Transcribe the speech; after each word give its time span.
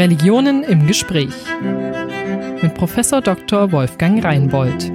Religionen 0.00 0.64
im 0.64 0.86
Gespräch 0.86 1.34
mit 2.62 2.72
Professor 2.72 3.20
Dr. 3.20 3.70
Wolfgang 3.70 4.24
Reinbold. 4.24 4.90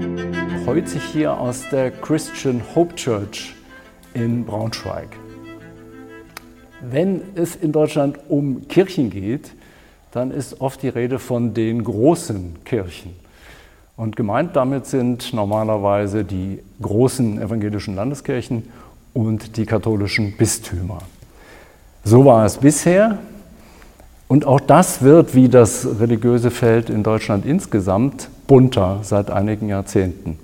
Heute 0.66 0.98
hier 0.98 1.40
aus 1.40 1.70
der 1.70 1.92
Christian 1.92 2.60
Hope 2.74 2.96
Church 2.96 3.54
in 4.16 4.44
Braunschweig. 4.44 5.10
Wenn 6.82 7.22
es 7.36 7.56
in 7.56 7.72
Deutschland 7.72 8.18
um 8.30 8.68
Kirchen 8.68 9.12
geht, 9.12 9.52
dann 10.10 10.32
ist 10.32 10.60
oft 10.60 10.82
die 10.82 10.90
Rede 10.90 11.20
von 11.20 11.54
den 11.54 11.84
großen 11.84 12.64
Kirchen. 12.66 13.14
Und 13.98 14.16
gemeint 14.16 14.56
damit 14.56 14.88
sind 14.88 15.36
normalerweise 15.36 16.24
die 16.24 16.64
großen 16.82 17.40
evangelischen 17.40 17.94
Landeskirchen 17.94 18.72
und 19.14 19.56
die 19.56 19.68
katholischen 19.68 20.36
Bistümer. 20.36 20.98
So 22.04 22.26
war 22.26 22.44
es 22.48 22.58
bisher. 22.58 23.20
Und 24.28 24.46
auch 24.46 24.60
das 24.60 25.02
wird, 25.02 25.36
wie 25.36 25.50
das 25.50 25.88
religiöse 26.00 26.50
Feld 26.50 26.90
in 26.90 27.04
Deutschland 27.04 27.46
insgesamt, 27.46 28.30
bunter 28.48 29.00
seit 29.04 29.30
einigen 29.30 29.70
Jahrzehnten. 29.70 30.38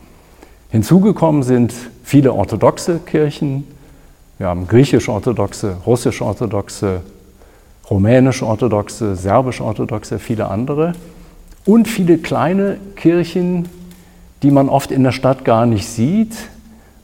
Hinzugekommen 0.70 1.44
sind 1.44 1.74
viele 2.04 2.34
orthodoxe 2.34 3.00
Kirchen. 3.00 3.66
Wir 4.38 4.48
haben 4.48 4.68
griechisch-orthodoxe, 4.68 5.78
russisch-orthodoxe, 5.86 7.02
rumänisch-orthodoxe, 7.90 9.16
serbisch-orthodoxe, 9.16 10.20
viele 10.20 10.50
andere. 10.50 10.94
Und 11.66 11.88
viele 11.88 12.18
kleine 12.18 12.78
Kirchen, 12.96 13.68
die 14.44 14.52
man 14.52 14.70
oft 14.70 14.92
in 14.92 15.04
der 15.04 15.12
Stadt 15.12 15.44
gar 15.44 15.66
nicht 15.66 15.88
sieht, 15.88 16.36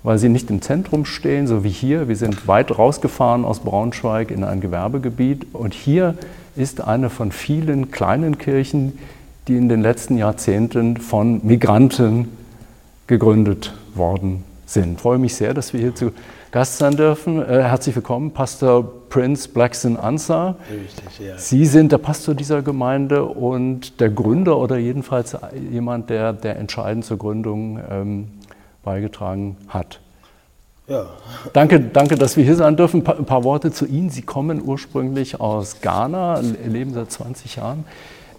weil 0.03 0.17
sie 0.17 0.29
nicht 0.29 0.49
im 0.49 0.61
Zentrum 0.61 1.05
stehen, 1.05 1.47
so 1.47 1.63
wie 1.63 1.69
hier. 1.69 2.07
Wir 2.07 2.15
sind 2.15 2.47
weit 2.47 2.77
rausgefahren 2.77 3.45
aus 3.45 3.59
Braunschweig 3.59 4.31
in 4.31 4.43
ein 4.43 4.61
Gewerbegebiet. 4.61 5.47
Und 5.53 5.73
hier 5.73 6.15
ist 6.57 6.81
eine 6.81 7.09
von 7.09 7.31
vielen 7.31 7.91
kleinen 7.91 8.37
Kirchen, 8.37 8.97
die 9.47 9.55
in 9.55 9.69
den 9.69 9.81
letzten 9.81 10.17
Jahrzehnten 10.17 10.97
von 10.97 11.45
Migranten 11.45 12.29
gegründet 13.05 13.73
worden 13.95 14.43
sind. 14.65 14.95
Ich 14.95 15.01
freue 15.01 15.17
mich 15.17 15.35
sehr, 15.35 15.53
dass 15.53 15.71
wir 15.73 15.79
hier 15.79 15.95
zu 15.95 16.11
Gast 16.51 16.77
sein 16.77 16.95
dürfen. 16.95 17.41
Äh, 17.41 17.63
herzlich 17.63 17.95
willkommen, 17.95 18.31
Pastor 18.31 18.83
Prince 19.09 19.47
Blackson 19.47 19.97
Ansar. 19.97 20.55
Richtig, 20.71 21.27
ja. 21.27 21.37
Sie 21.37 21.65
sind 21.65 21.91
der 21.91 21.99
Pastor 21.99 22.35
dieser 22.35 22.61
Gemeinde 22.61 23.25
und 23.25 23.99
der 23.99 24.09
Gründer 24.09 24.57
oder 24.57 24.77
jedenfalls 24.77 25.37
jemand, 25.71 26.09
der, 26.09 26.33
der 26.33 26.57
entscheidend 26.57 27.05
zur 27.05 27.17
Gründung 27.17 27.79
ähm, 27.89 28.27
beigetragen 28.83 29.57
hat. 29.67 29.99
Ja. 30.89 31.05
Danke, 31.51 31.81
danke, 31.81 32.15
dass 32.15 32.37
wir 32.37 32.45
hier 32.45 32.55
sein 32.55 32.77
dürfen. 32.77 33.05
Ein 33.05 33.25
paar, 33.25 33.43
Worte 33.43 33.73
zu 33.73 33.85
Ihnen. 33.85 34.09
Sie 34.09 34.21
kommen 34.21 34.61
ursprünglich 34.63 35.41
aus 35.41 35.81
Ghana, 35.81 36.39
leben 36.65 36.93
seit 36.93 37.11
20 37.11 37.57
Jahren 37.57 37.83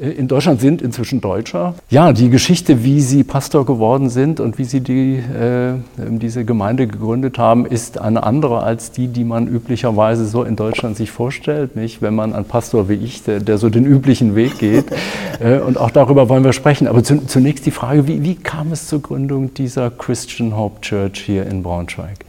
äh, 0.00 0.08
in 0.08 0.28
Deutschland, 0.28 0.58
sind 0.58 0.80
inzwischen 0.80 1.20
Deutscher. 1.20 1.74
Ja, 1.90 2.14
die 2.14 2.30
Geschichte, 2.30 2.84
wie 2.84 3.02
Sie 3.02 3.22
Pastor 3.22 3.66
geworden 3.66 4.08
sind 4.08 4.40
und 4.40 4.56
wie 4.56 4.64
Sie 4.64 4.80
die, 4.80 5.16
äh, 5.16 5.74
diese 5.98 6.46
Gemeinde 6.46 6.86
gegründet 6.86 7.36
haben, 7.36 7.66
ist 7.66 8.00
eine 8.00 8.22
andere 8.22 8.62
als 8.62 8.92
die, 8.92 9.08
die 9.08 9.24
man 9.24 9.46
üblicherweise 9.46 10.24
so 10.24 10.42
in 10.42 10.56
Deutschland 10.56 10.96
sich 10.96 11.10
vorstellt. 11.10 11.76
Nicht? 11.76 12.00
Wenn 12.00 12.14
man 12.14 12.32
einen 12.32 12.46
Pastor 12.46 12.88
wie 12.88 12.94
ich, 12.94 13.24
der, 13.24 13.40
der 13.40 13.58
so 13.58 13.68
den 13.68 13.84
üblichen 13.84 14.34
Weg 14.36 14.58
geht. 14.58 14.86
äh, 15.40 15.58
und 15.58 15.76
auch 15.76 15.90
darüber 15.90 16.30
wollen 16.30 16.44
wir 16.44 16.54
sprechen. 16.54 16.88
Aber 16.88 17.04
zu, 17.04 17.26
zunächst 17.26 17.66
die 17.66 17.72
Frage, 17.72 18.06
wie, 18.06 18.24
wie 18.24 18.36
kam 18.36 18.72
es 18.72 18.86
zur 18.86 19.02
Gründung 19.02 19.52
dieser 19.52 19.90
Christian 19.90 20.56
Hope 20.56 20.80
Church 20.80 21.20
hier 21.20 21.46
in 21.46 21.62
Braunschweig? 21.62 22.24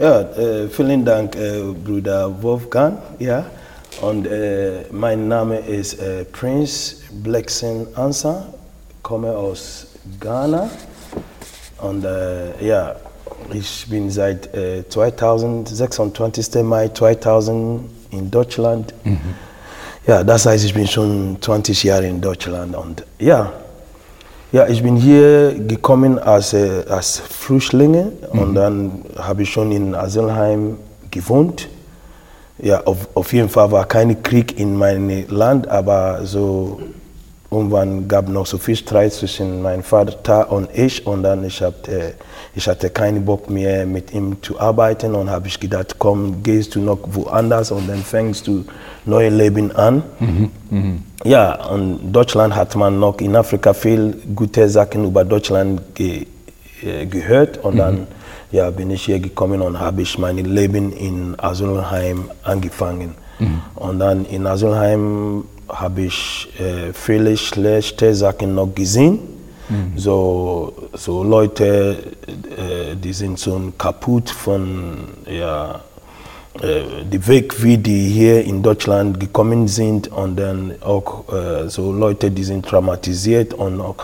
Ja, 0.00 0.22
äh, 0.22 0.66
vielen 0.70 1.04
Dank, 1.04 1.36
äh, 1.36 1.60
Bruder 1.84 2.30
Wolfgang. 2.42 2.96
Ja. 3.18 3.44
Und 4.00 4.26
äh, 4.26 4.84
mein 4.90 5.28
Name 5.28 5.58
ist 5.58 6.00
äh, 6.00 6.24
Prince 6.24 6.96
Blackson 7.22 7.86
Ansa, 7.94 8.46
komme 9.02 9.30
aus 9.36 9.88
Ghana. 10.18 10.70
Und 11.82 12.06
äh, 12.06 12.66
ja, 12.66 12.96
ich 13.52 13.86
bin 13.90 14.10
seit 14.10 14.48
2026. 14.88 16.54
Äh, 16.54 16.62
Mai 16.62 16.88
2000 16.88 17.82
in 18.12 18.30
Deutschland. 18.30 18.94
Mhm. 19.04 19.18
Ja, 20.06 20.24
das 20.24 20.46
heißt, 20.46 20.64
ich 20.64 20.72
bin 20.72 20.86
schon 20.86 21.36
20 21.42 21.84
Jahre 21.84 22.06
in 22.06 22.22
Deutschland. 22.22 22.74
Und 22.74 23.04
ja, 23.18 23.52
ja, 24.52 24.66
ich 24.66 24.82
bin 24.82 24.96
hier 24.96 25.54
gekommen 25.54 26.18
als, 26.18 26.52
äh, 26.52 26.84
als 26.88 27.18
Flüchtlinge 27.18 28.12
mhm. 28.32 28.38
und 28.38 28.54
dann 28.54 28.90
habe 29.16 29.42
ich 29.42 29.50
schon 29.50 29.70
in 29.72 29.94
Asylheim 29.94 30.76
gewohnt. 31.10 31.68
Ja, 32.58 32.82
auf, 32.84 33.08
auf 33.14 33.32
jeden 33.32 33.48
Fall 33.48 33.70
war 33.72 33.86
kein 33.86 34.22
Krieg 34.22 34.58
in 34.58 34.76
meinem 34.76 35.24
Land, 35.28 35.68
aber 35.68 36.20
so 36.24 36.80
irgendwann 37.50 38.06
gab 38.06 38.28
noch 38.28 38.46
so 38.46 38.58
viel 38.58 38.76
Streit 38.76 39.12
zwischen 39.12 39.60
meinem 39.62 39.82
Vater 39.82 40.52
und 40.52 40.68
ich 40.72 41.04
und 41.06 41.24
dann 41.24 41.44
ich, 41.44 41.60
hab, 41.60 41.88
äh, 41.88 42.12
ich 42.54 42.68
hatte 42.68 42.90
keinen 42.90 43.24
Bock 43.24 43.50
mehr 43.50 43.86
mit 43.86 44.12
ihm 44.12 44.40
zu 44.40 44.60
arbeiten 44.60 45.14
und 45.14 45.28
habe 45.30 45.48
ich 45.48 45.58
gedacht, 45.58 45.96
komm, 45.98 46.42
gehst 46.42 46.76
du 46.76 46.80
noch 46.80 46.98
woanders 47.06 47.72
und 47.72 47.88
dann 47.88 47.98
fängst 48.04 48.46
du 48.46 48.64
neue 49.04 49.30
Leben 49.30 49.74
an. 49.74 50.02
Mhm. 50.20 50.50
Mhm. 50.70 51.02
Ja, 51.24 51.66
und 51.66 52.12
Deutschland 52.12 52.54
hat 52.54 52.76
man 52.76 53.00
noch 53.00 53.18
in 53.18 53.34
Afrika 53.34 53.72
viel 53.72 54.16
gute 54.34 54.68
Sachen 54.68 55.04
über 55.04 55.24
Deutschland 55.24 55.94
ge, 55.94 56.26
äh, 56.82 57.06
gehört 57.06 57.58
und 57.64 57.74
mhm. 57.74 57.78
dann 57.78 58.06
ja, 58.52 58.70
bin 58.70 58.90
ich 58.90 59.04
hier 59.04 59.20
gekommen 59.20 59.60
und 59.60 59.78
habe 59.78 60.02
ich 60.02 60.18
mein 60.18 60.36
Leben 60.38 60.92
in 60.92 61.34
Asylheim 61.38 62.30
angefangen. 62.42 63.14
Mhm. 63.38 63.60
Und 63.74 63.98
dann 63.98 64.24
in 64.26 64.46
Asylheim 64.46 65.44
habe 65.72 66.02
ich 66.02 66.48
äh, 66.58 66.92
viele 66.92 67.36
schlechte 67.36 68.14
Sachen 68.14 68.54
noch 68.54 68.74
gesehen. 68.74 69.18
Mhm. 69.68 69.92
So, 69.96 70.72
so 70.94 71.22
Leute, 71.22 71.96
äh, 72.26 72.96
die 72.96 73.12
sind 73.12 73.38
so 73.38 73.72
kaputt 73.78 74.30
von 74.30 74.94
ja, 75.30 75.80
äh, 76.60 77.04
die 77.10 77.26
Weg, 77.28 77.62
wie 77.62 77.78
die 77.78 78.08
hier 78.08 78.44
in 78.44 78.62
Deutschland 78.62 79.20
gekommen 79.20 79.68
sind 79.68 80.08
und 80.08 80.36
dann 80.36 80.74
auch 80.80 81.24
äh, 81.32 81.68
so 81.68 81.92
Leute, 81.92 82.30
die 82.30 82.44
sind 82.44 82.66
traumatisiert 82.66 83.54
und 83.54 83.80
auch 83.80 83.96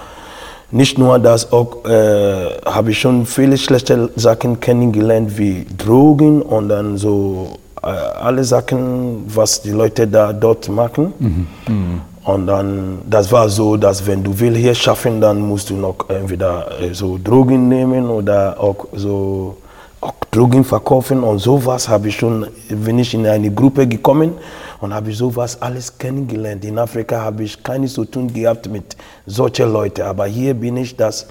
nicht 0.70 0.98
nur 0.98 1.18
das, 1.18 1.52
auch 1.52 1.84
äh, 1.84 2.50
habe 2.64 2.90
ich 2.90 2.98
schon 2.98 3.26
viele 3.26 3.56
schlechte 3.56 4.10
Sachen 4.16 4.60
kennengelernt 4.60 5.38
wie 5.38 5.66
Drogen 5.76 6.42
und 6.42 6.68
dann 6.68 6.98
so 6.98 7.58
alle 7.86 8.44
Sachen, 8.44 9.24
was 9.26 9.62
die 9.62 9.70
Leute 9.70 10.06
da 10.06 10.32
dort 10.32 10.68
machen. 10.68 11.12
Mhm. 11.18 11.46
Mhm. 11.68 12.00
Und 12.24 12.48
dann, 12.48 12.98
das 13.08 13.30
war 13.30 13.48
so, 13.48 13.76
dass 13.76 14.04
wenn 14.04 14.24
du 14.24 14.36
will 14.38 14.56
hier 14.56 14.74
schaffen, 14.74 15.20
dann 15.20 15.40
musst 15.40 15.70
du 15.70 15.74
noch 15.74 16.08
entweder 16.08 16.80
äh, 16.80 16.92
so 16.92 17.18
Drogen 17.22 17.68
nehmen 17.68 18.08
oder 18.10 18.56
auch 18.58 18.86
so 18.92 19.56
auch 20.00 20.12
Drogen 20.30 20.64
verkaufen 20.64 21.22
und 21.22 21.38
sowas 21.38 21.88
habe 21.88 22.08
ich 22.08 22.16
schon, 22.16 22.46
bin 22.68 22.98
ich 22.98 23.14
in 23.14 23.26
eine 23.26 23.50
Gruppe 23.50 23.86
gekommen 23.86 24.32
und 24.80 24.92
habe 24.92 25.12
sowas 25.12 25.60
alles 25.62 25.96
kennengelernt. 25.96 26.64
In 26.64 26.78
Afrika 26.78 27.20
habe 27.22 27.44
ich 27.44 27.62
keines 27.62 27.94
zu 27.94 28.04
tun 28.04 28.32
gehabt 28.32 28.68
mit 28.68 28.96
solchen 29.24 29.72
Leuten, 29.72 30.02
aber 30.02 30.26
hier 30.26 30.54
bin 30.54 30.76
ich, 30.76 30.96
dass 30.96 31.26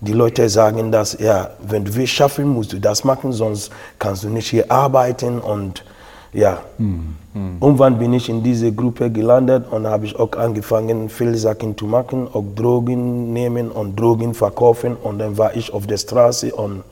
die 0.00 0.12
Leute 0.12 0.48
sagen, 0.48 0.90
dass 0.90 1.16
ja, 1.18 1.50
wenn 1.62 1.84
du 1.84 1.94
willst 1.94 2.12
schaffen, 2.14 2.48
musst 2.48 2.72
du 2.72 2.78
das 2.78 3.04
machen, 3.04 3.32
sonst 3.32 3.70
kannst 3.98 4.24
du 4.24 4.28
nicht 4.28 4.48
hier 4.48 4.70
arbeiten 4.70 5.38
und 5.38 5.84
ja. 6.32 6.60
Mhm. 6.78 7.16
Irgendwann 7.60 7.98
bin 7.98 8.12
ich 8.12 8.28
in 8.28 8.42
diese 8.42 8.72
Gruppe 8.72 9.10
gelandet 9.10 9.66
und 9.70 9.86
habe 9.86 10.04
ich 10.04 10.18
auch 10.18 10.32
angefangen, 10.32 11.08
viele 11.08 11.36
Sachen 11.36 11.78
zu 11.78 11.86
machen, 11.86 12.26
auch 12.32 12.44
Drogen 12.56 13.32
nehmen 13.32 13.70
und 13.70 13.98
Drogen 13.98 14.34
verkaufen 14.34 14.96
und 14.96 15.18
dann 15.20 15.38
war 15.38 15.54
ich 15.54 15.72
auf 15.72 15.86
der 15.86 15.98
Straße 15.98 16.52
und 16.52 16.82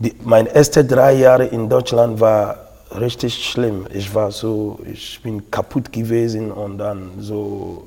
die, 0.00 0.14
meine 0.24 0.52
ersten 0.52 0.88
drei 0.88 1.12
Jahre 1.12 1.44
in 1.44 1.68
Deutschland 1.68 2.18
war 2.18 2.56
richtig 2.98 3.44
schlimm. 3.44 3.86
Ich 3.92 4.12
war 4.12 4.32
so, 4.32 4.80
ich 4.92 5.20
bin 5.22 5.48
kaputt 5.50 5.92
gewesen 5.92 6.50
und 6.50 6.78
dann 6.78 7.12
so 7.20 7.84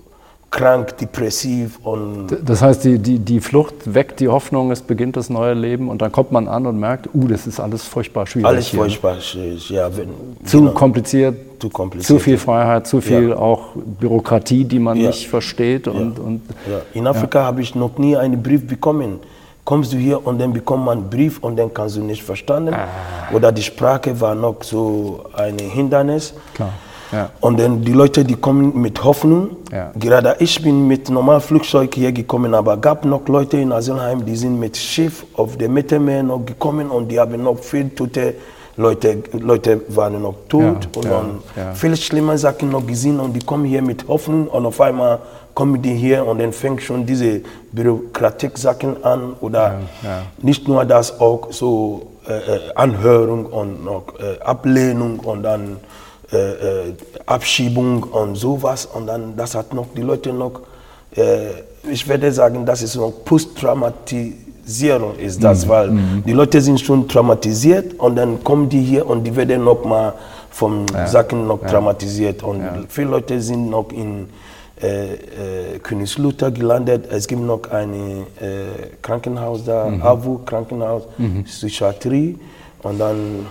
krank, 0.51 0.97
depressiv 0.97 1.79
und. 1.83 2.27
Das 2.43 2.61
heißt, 2.61 2.83
die, 2.83 2.99
die, 2.99 3.19
die 3.19 3.39
Flucht 3.39 3.93
weckt 3.93 4.19
die 4.19 4.27
Hoffnung, 4.27 4.71
es 4.71 4.81
beginnt 4.81 5.17
das 5.17 5.29
neue 5.29 5.53
Leben 5.53 5.89
und 5.89 6.01
dann 6.01 6.11
kommt 6.11 6.31
man 6.31 6.47
an 6.47 6.65
und 6.65 6.79
merkt, 6.79 7.09
uh, 7.13 7.27
das 7.27 7.45
ist 7.47 7.59
alles 7.59 7.83
furchtbar 7.83 8.25
schwierig. 8.25 8.47
Alles 8.47 8.67
hier. 8.67 8.79
furchtbar 8.79 9.19
schwierig, 9.19 9.69
ja. 9.69 9.89
Wenn, 9.95 10.09
zu 10.45 10.59
genau, 10.59 10.71
kompliziert, 10.71 11.35
zu 11.59 11.69
kompliziert. 11.69 12.07
Zu 12.07 12.19
viel 12.19 12.37
Freiheit, 12.37 12.87
zu 12.87 13.01
viel 13.01 13.29
ja. 13.29 13.35
auch 13.35 13.69
Bürokratie, 13.75 14.63
die 14.63 14.79
man 14.79 14.97
ja. 14.97 15.07
nicht 15.07 15.27
versteht. 15.27 15.87
Und, 15.87 16.17
ja. 16.17 16.23
und, 16.23 16.41
In 16.93 17.07
Afrika 17.07 17.43
habe 17.43 17.61
ich 17.61 17.75
noch 17.75 17.97
nie 17.97 18.15
einen 18.15 18.41
Brief 18.41 18.65
bekommen 18.65 19.19
kommst 19.65 19.91
du 19.91 19.97
hier 19.97 20.25
und 20.25 20.39
dann 20.39 20.53
bekommt 20.53 20.85
man 20.85 20.99
einen 20.99 21.09
Brief 21.09 21.39
und 21.39 21.57
dann 21.57 21.73
kannst 21.73 21.97
du 21.97 22.01
nicht 22.01 22.23
verstanden. 22.23 22.73
Ah. 22.73 22.87
Oder 23.33 23.51
die 23.51 23.63
Sprache 23.63 24.21
war 24.21 24.35
noch 24.35 24.61
so 24.61 25.25
ein 25.33 25.57
Hindernis. 25.57 26.35
Klar. 26.53 26.71
Ja. 27.11 27.29
Und 27.39 27.59
dann 27.59 27.81
die 27.81 27.93
Leute, 27.93 28.23
die 28.23 28.35
kommen 28.35 28.79
mit 28.81 29.03
Hoffnung. 29.03 29.57
Ja. 29.71 29.91
Gerade 29.95 30.35
ich 30.39 30.61
bin 30.61 30.87
mit 30.87 31.09
normalem 31.09 31.41
Flugzeug 31.41 31.93
hier 31.95 32.11
gekommen, 32.11 32.53
aber 32.53 32.77
gab 32.77 33.05
noch 33.05 33.27
Leute 33.27 33.57
in 33.57 33.71
Asylheim, 33.71 34.25
die 34.25 34.35
sind 34.35 34.59
mit 34.59 34.77
Schiff 34.77 35.25
auf 35.35 35.57
dem 35.57 35.73
Mittelmeer 35.73 36.23
noch 36.23 36.45
gekommen 36.45 36.89
und 36.89 37.09
die 37.09 37.19
haben 37.19 37.43
noch 37.43 37.59
viel 37.59 37.89
tote 37.89 38.35
Leute, 38.77 39.23
Leute 39.31 39.81
waren 39.87 40.21
noch 40.21 40.35
tot 40.49 40.89
Ja, 41.05 41.17
und 41.19 41.41
ja, 41.55 41.73
viele 41.73 41.95
schlimme 41.95 42.37
Sachen 42.37 42.71
noch 42.71 42.85
gesehen 42.85 43.21
und 43.21 43.31
die 43.33 43.39
kommen 43.39 43.63
hier 43.63 43.81
mit 43.81 44.05
Hoffnung 44.07 44.47
und 44.47 44.65
auf 44.65 44.81
einmal 44.81 45.19
kommen 45.53 45.81
die 45.81 45.93
hier 45.93 46.25
und 46.25 46.39
dann 46.39 46.51
fängt 46.51 46.81
schon 46.81 47.05
diese 47.05 47.41
Bürokratik-Sachen 47.71 49.01
an 49.05 49.33
oder 49.39 49.79
nicht 50.41 50.67
nur 50.67 50.83
das, 50.83 51.21
auch 51.21 51.53
so 51.53 52.07
äh, 52.27 52.33
äh, 52.33 52.59
Anhörung 52.73 53.45
und 53.45 53.85
noch 53.85 54.05
äh, 54.19 54.39
Ablehnung 54.41 55.19
und 55.19 55.43
dann 55.43 55.77
äh, 56.35 56.89
äh, 56.89 56.93
Abschiebung 57.25 58.03
und 58.03 58.35
sowas. 58.35 58.85
Und 58.85 59.07
dann 59.07 59.35
das 59.35 59.55
hat 59.55 59.73
noch 59.73 59.87
die 59.95 60.01
Leute 60.01 60.33
noch, 60.33 60.61
äh, 61.15 61.49
ich 61.89 62.07
werde 62.07 62.31
sagen, 62.31 62.65
das 62.65 62.81
ist 62.81 62.95
noch 62.95 63.11
Posttraumatisierung 63.23 65.15
ist 65.17 65.43
das, 65.43 65.67
weil 65.67 65.91
die 66.25 66.33
Leute 66.33 66.59
sind 66.61 66.79
schon 66.81 67.07
traumatisiert 67.07 67.99
und 67.99 68.15
dann 68.15 68.43
kommen 68.43 68.67
die 68.69 68.81
hier 68.81 69.07
und 69.07 69.23
die 69.23 69.35
werden 69.35 69.63
noch 69.63 69.85
mal 69.85 70.13
vom 70.49 70.85
Sachen 71.05 71.47
noch 71.47 71.59
traumatisiert. 71.65 72.41
Und 72.41 72.61
viele 72.89 73.09
Leute 73.09 73.41
sind 73.41 73.69
noch 73.69 73.91
in 73.91 74.27
äh, 74.81 75.13
äh, 75.13 75.79
Königslutter 75.81 76.51
gelandet. 76.51 77.07
Es 77.09 77.27
gibt 77.27 77.41
noch 77.41 77.71
ein 77.71 77.93
äh, 78.41 78.97
Krankenhaus 79.01 79.63
da, 79.63 79.85
AWU 80.01 80.39
Krankenhaus, 80.45 81.03
Psychiatrie. 81.45 82.37
Und 82.83 82.99
dann, 82.99 83.45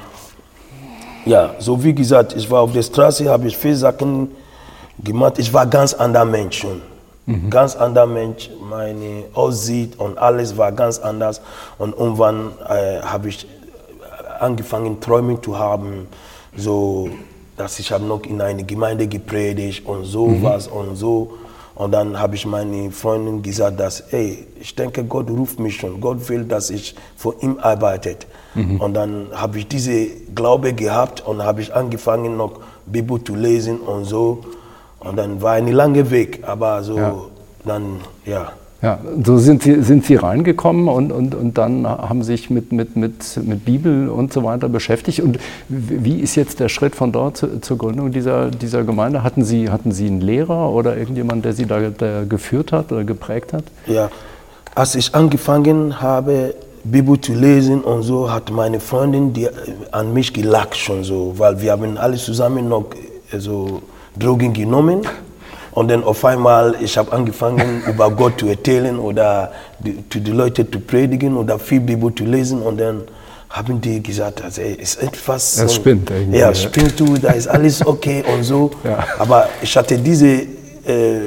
ja, 1.25 1.55
so 1.59 1.83
wie 1.83 1.95
gesagt, 1.95 2.35
ich 2.37 2.51
war 2.51 2.63
auf 2.63 2.73
der 2.73 2.83
Straße, 2.83 3.29
habe 3.29 3.47
ich 3.47 3.57
viele 3.57 3.77
Sachen 3.77 4.31
gemacht. 5.03 5.39
Ich 5.39 5.53
war 5.53 5.67
ganz 5.67 5.95
anderer 5.95 6.25
Mensch 6.25 6.59
schon. 6.59 6.83
Ganz 7.49 7.75
anderer 7.75 8.07
Mensch, 8.07 8.51
meine 8.69 9.25
Aussicht 9.33 9.99
und 9.99 10.19
alles 10.19 10.59
war 10.59 10.73
ganz 10.73 10.99
anders. 10.99 11.41
Und 11.79 11.97
irgendwann 11.97 12.51
äh, 12.69 13.01
habe 13.01 13.31
ich 13.31 13.47
angefangen, 14.41 15.01
Träume 15.01 15.41
zu 15.41 15.59
haben, 15.59 16.07
so, 16.55 17.09
dass 17.57 17.79
ich 17.79 17.91
habe 17.93 18.05
noch 18.05 18.25
in 18.25 18.43
eine 18.43 18.63
Gemeinde 18.65 19.07
gepredigt 19.07 19.87
und 19.87 20.05
sowas 20.05 20.69
und 20.69 20.97
so. 20.97 21.33
Und 21.75 21.91
dann 21.93 22.21
habe 22.21 22.37
ich 22.37 22.47
meine 22.47 22.91
Freundin 22.93 23.43
gesagt, 23.43 23.81
dass, 23.81 24.01
ey, 24.13 24.47
ich 24.61 24.75
denke, 24.77 25.03
Gott 25.05 25.29
ruft 25.29 25.59
mich 25.59 25.77
schon. 25.77 26.01
Gott 26.01 26.29
will, 26.29 26.45
dass 26.45 26.71
ich 26.71 26.95
für 27.17 27.35
ihn 27.41 27.59
arbeite. 27.59 28.17
Und 28.79 28.95
dann 28.95 29.27
habe 29.35 29.59
ich 29.59 29.67
diese 29.67 30.07
Glaube 30.33 30.73
gehabt 30.75 31.27
und 31.27 31.43
habe 31.43 31.61
ich 31.61 31.75
angefangen, 31.75 32.37
noch 32.37 32.61
Bibel 32.87 33.23
zu 33.25 33.35
lesen 33.35 33.81
und 33.81 34.05
so. 34.05 34.45
Und 35.01 35.17
dann 35.17 35.43
war 35.43 35.55
ein 35.55 35.67
langer 35.67 36.11
Weg, 36.13 36.45
aber 36.47 36.83
so, 36.85 36.97
Ja. 36.97 37.15
dann, 37.65 38.01
ja. 38.25 38.53
Ja, 38.85 38.99
so 39.25 39.39
sind 39.39 39.63
Sie, 39.63 39.83
sind 39.83 40.05
Sie 40.05 40.17
reingekommen 40.17 40.89
und, 40.89 41.11
und, 41.11 41.35
und 41.35 41.57
dann 41.57 41.89
haben 41.89 42.23
sich 42.23 42.51
mit, 42.51 42.71
mit, 42.71 42.97
mit, 42.97 43.41
mit 43.43 43.65
Bibel 43.65 44.11
und 44.11 44.33
so 44.33 44.45
weiter 44.45 44.69
beschäftigt. 44.69 45.21
Und 45.21 45.39
wie 45.69 46.21
ist 46.21 46.35
jetzt 46.35 46.61
der 46.61 46.69
Schritt 46.69 46.95
von 46.95 47.11
dort 47.11 47.39
zu, 47.39 47.61
zur 47.61 47.79
Gründung 47.79 48.13
dieser, 48.13 48.51
dieser 48.51 48.85
Gemeinde? 48.85 49.23
Hatten 49.23 49.43
Sie, 49.43 49.71
hatten 49.71 49.91
Sie 49.91 50.07
einen 50.07 50.21
Lehrer 50.21 50.71
oder 50.71 50.97
irgendjemand, 50.97 51.45
der 51.47 51.55
Sie 51.55 51.65
da, 51.65 51.81
der 51.81 52.27
geführt 52.27 52.73
hat 52.73 52.93
oder 52.93 53.05
geprägt 53.05 53.55
hat? 53.55 53.65
Ja, 53.87 54.11
als 54.75 54.97
ich 54.97 55.15
angefangen 55.15 56.01
habe, 56.01 56.55
Bibel 56.83 57.19
zu 57.21 57.33
lesen 57.33 57.81
und 57.81 58.03
so, 58.03 58.31
hat 58.31 58.51
meine 58.51 58.81
Freundin 58.81 59.33
die, 59.33 59.45
äh, 59.45 59.51
an 59.93 60.13
mich 60.13 60.33
gelacht 60.33 60.77
schon 60.77 61.05
so, 61.05 61.35
weil 61.39 61.61
wir 61.63 61.73
haben 61.73 61.97
alle 61.97 62.17
zusammen 62.17 62.69
noch 62.69 62.87
äh, 63.33 63.39
so 63.39 63.83
Drogen 64.19 64.53
genommen. 64.53 65.03
Und 65.75 65.91
dann 65.91 66.05
auf 66.05 66.25
einmal, 66.25 66.77
ich 66.81 66.97
habe 66.97 67.13
angefangen, 67.13 67.83
über 67.89 68.11
Gott 68.11 68.41
zu 68.41 68.49
erzählen 68.49 68.99
oder 68.99 69.53
die, 69.81 70.09
zu 70.09 70.21
den 70.21 70.37
Leuten 70.37 70.71
zu 70.71 70.81
predigen 70.81 71.37
oder 71.37 71.59
viel 71.59 71.81
Bibel 71.81 72.15
zu 72.15 72.25
lesen. 72.25 72.63
Und 72.63 72.79
dann 72.79 73.03
haben 73.51 73.81
die 73.81 74.03
gesagt, 74.03 74.43
also, 74.43 74.63
ey, 74.63 74.75
ist 74.75 75.03
etwas... 75.03 75.57
Das 75.57 75.75
spinnt 75.75 76.11
irgendwie, 76.11 76.39
Ja, 76.39 76.55
spinnt 76.55 76.99
du, 76.99 77.17
da 77.17 77.33
ist 77.33 77.49
alles 77.49 77.85
okay 77.87 78.25
und 78.33 78.43
so. 78.45 78.71
Ja. 78.85 79.05
Aber 79.19 79.49
ich 79.63 79.77
hatte 79.77 79.99
diese 79.99 80.27
äh, 80.27 81.21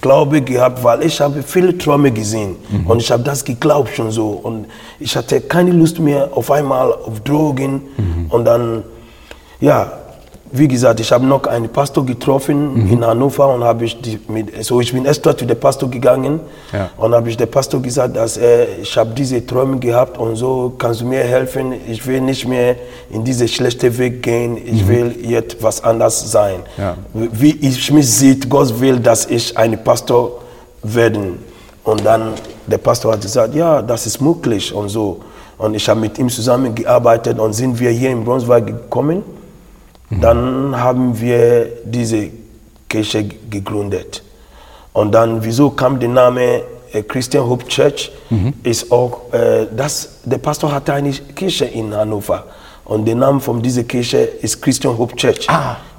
Glaube 0.00 0.40
gehabt, 0.42 0.82
weil 0.82 1.02
ich 1.02 1.20
habe 1.20 1.42
viele 1.42 1.76
Träume 1.76 2.10
gesehen 2.12 2.56
und 2.86 3.00
ich 3.00 3.10
habe 3.10 3.22
das 3.22 3.44
geglaubt 3.44 3.90
schon 3.94 4.10
so 4.10 4.28
und 4.30 4.66
ich 5.00 5.14
hatte 5.16 5.40
keine 5.40 5.72
Lust 5.72 5.98
mehr 5.98 6.30
auf 6.32 6.50
einmal 6.50 6.92
auf 6.92 7.20
Drogen 7.20 7.82
und 8.30 8.44
dann 8.44 8.84
ja 9.60 9.92
wie 10.54 10.68
gesagt 10.68 11.00
ich 11.00 11.10
habe 11.10 11.24
noch 11.26 11.44
einen 11.46 11.68
Pastor 11.70 12.04
getroffen 12.04 12.88
in 12.90 13.04
Hannover 13.04 13.54
und 13.54 13.64
habe 13.64 13.84
ich 13.86 14.00
die 14.00 14.18
mit 14.28 14.62
so 14.64 14.80
ich 14.80 14.92
bin 14.92 15.06
extra 15.06 15.36
zu 15.36 15.46
dem 15.46 15.58
Pastor 15.58 15.88
gegangen 15.90 16.40
Ja. 16.72 16.90
und 16.98 17.14
habe 17.14 17.30
ich 17.30 17.36
der 17.36 17.46
Pastor 17.46 17.80
gesagt 17.80 18.16
dass 18.16 18.36
äh, 18.36 18.66
ich 18.82 18.96
habe 18.96 19.10
diese 19.14 19.44
Träume 19.46 19.78
gehabt 19.78 20.18
und 20.18 20.36
so 20.36 20.72
kannst 20.78 21.00
du 21.00 21.06
mir 21.06 21.20
helfen 21.24 21.72
ich 21.88 22.06
will 22.06 22.20
nicht 22.20 22.46
mehr 22.46 22.76
in 23.10 23.24
diese 23.24 23.48
schlechte 23.48 23.96
Weg 23.96 24.22
gehen 24.22 24.58
ich 24.64 24.86
will 24.86 25.14
jetzt 25.22 25.62
was 25.62 25.82
anders 25.82 26.30
sein 26.30 26.60
Ja. 26.76 26.96
wie 27.14 27.56
ich 27.60 27.90
mich 27.90 28.08
sieht, 28.10 28.48
Gott 28.50 28.78
will, 28.80 28.98
dass 29.00 29.26
ich 29.26 29.56
ein 29.56 29.82
Pastor 29.82 30.40
werden. 30.82 31.38
Und 31.84 32.04
dann 32.04 32.34
der 32.66 32.78
Pastor 32.78 33.12
hat 33.12 33.22
gesagt, 33.22 33.54
ja, 33.54 33.82
das 33.82 34.06
ist 34.06 34.20
möglich 34.20 34.72
und 34.74 34.88
so. 34.88 35.20
Und 35.58 35.74
ich 35.74 35.88
habe 35.88 36.00
mit 36.00 36.18
ihm 36.18 36.28
zusammengearbeitet 36.28 37.38
und 37.38 37.52
sind 37.54 37.78
wir 37.80 37.90
hier 37.90 38.10
in 38.10 38.24
Brunswick 38.24 38.66
gekommen. 38.66 39.22
Dann 40.20 40.78
haben 40.78 41.18
wir 41.20 41.68
diese 41.84 42.28
Kirche 42.88 43.24
gegründet. 43.24 44.22
Und 44.92 45.12
dann, 45.12 45.42
wieso 45.42 45.70
kam 45.70 45.98
der 45.98 46.10
Name 46.10 46.62
äh, 46.92 47.02
Christian 47.02 47.48
Hope 47.48 47.66
Church? 47.66 48.12
Ist 48.62 48.92
auch, 48.92 49.32
äh, 49.32 49.66
das, 49.74 50.20
der 50.24 50.38
Pastor 50.38 50.72
hatte 50.72 50.92
eine 50.92 51.10
Kirche 51.12 51.64
in 51.64 51.94
Hannover. 51.94 52.44
Und 52.84 53.06
der 53.06 53.14
Name 53.14 53.40
von 53.40 53.62
dieser 53.62 53.84
Kirche 53.84 54.18
ist 54.18 54.60
Christian 54.60 54.98
Hope 54.98 55.16
Church 55.16 55.46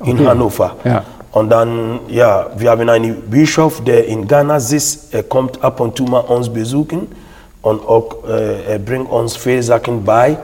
in 0.04 0.18
okay. 0.18 0.28
Hannover. 0.28 0.76
Ja. 0.84 1.04
Und 1.32 1.50
dann, 1.50 2.02
ja, 2.10 2.48
wir 2.56 2.70
haben 2.70 2.88
einen 2.90 3.22
Bischof, 3.22 3.84
der 3.84 4.06
in 4.06 4.28
Ghana 4.28 4.60
sitzt. 4.60 5.14
Er 5.14 5.24
kommt 5.24 5.64
ab 5.64 5.80
und 5.80 5.98
zu 5.98 6.04
mal 6.04 6.20
uns 6.20 6.48
besuchen 6.48 7.08
und 7.64 7.82
auch, 7.88 8.24
äh, 8.28 8.74
er 8.74 8.80
bringt 8.80 9.10
uns 9.10 9.36
viele 9.36 9.64
Sachen 9.64 10.04
bei. 10.04 10.38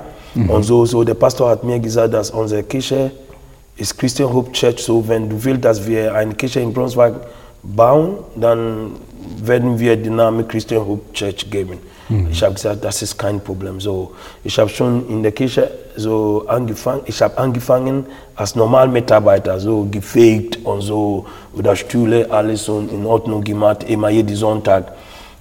Und 0.47 0.63
so, 0.63 0.85
so, 0.85 1.03
der 1.03 1.15
Pastor 1.15 1.49
hat 1.49 1.63
mir 1.63 1.79
gesagt, 1.79 2.13
dass 2.13 2.29
unsere 2.31 2.63
Kirche 2.63 3.11
ist 3.79 3.97
Christian 3.97 4.33
Hope 4.33 4.51
Church. 4.51 4.81
So, 4.83 5.07
wenn 5.07 5.29
du 5.29 5.43
willst, 5.43 5.65
dass 5.65 5.87
wir 5.87 6.13
eine 6.13 6.33
Kirche 6.35 6.59
in 6.59 6.73
Brunswick 6.73 7.13
bauen, 7.63 8.17
dann 8.35 8.91
werden 9.41 9.79
wir 9.79 9.95
den 9.97 10.15
Namen 10.15 10.47
Christian 10.47 10.85
Hope 10.85 11.13
Church 11.13 11.49
geben. 11.49 11.79
Ich 12.31 12.41
habe 12.41 12.55
gesagt, 12.55 12.83
das 12.83 13.03
ist 13.03 13.19
kein 13.19 13.39
Problem. 13.39 13.79
So, 13.79 14.13
ich 14.43 14.57
habe 14.57 14.67
schon 14.67 15.07
in 15.09 15.21
der 15.21 15.31
Kirche 15.31 15.69
so 15.95 16.43
angefangen. 16.47 17.01
Ich 17.05 17.21
habe 17.21 17.37
angefangen 17.37 18.07
als 18.35 18.55
Normalmitarbeiter, 18.55 19.59
so 19.59 19.87
gefegt 19.91 20.57
und 20.65 20.81
so 20.81 21.27
oder 21.55 21.75
Stühle, 21.75 22.31
alles 22.31 22.65
so 22.65 22.79
in 22.79 23.05
Ordnung 23.05 23.43
gemacht, 23.43 23.83
immer 23.87 24.09
jeden 24.09 24.35
Sonntag. 24.35 24.93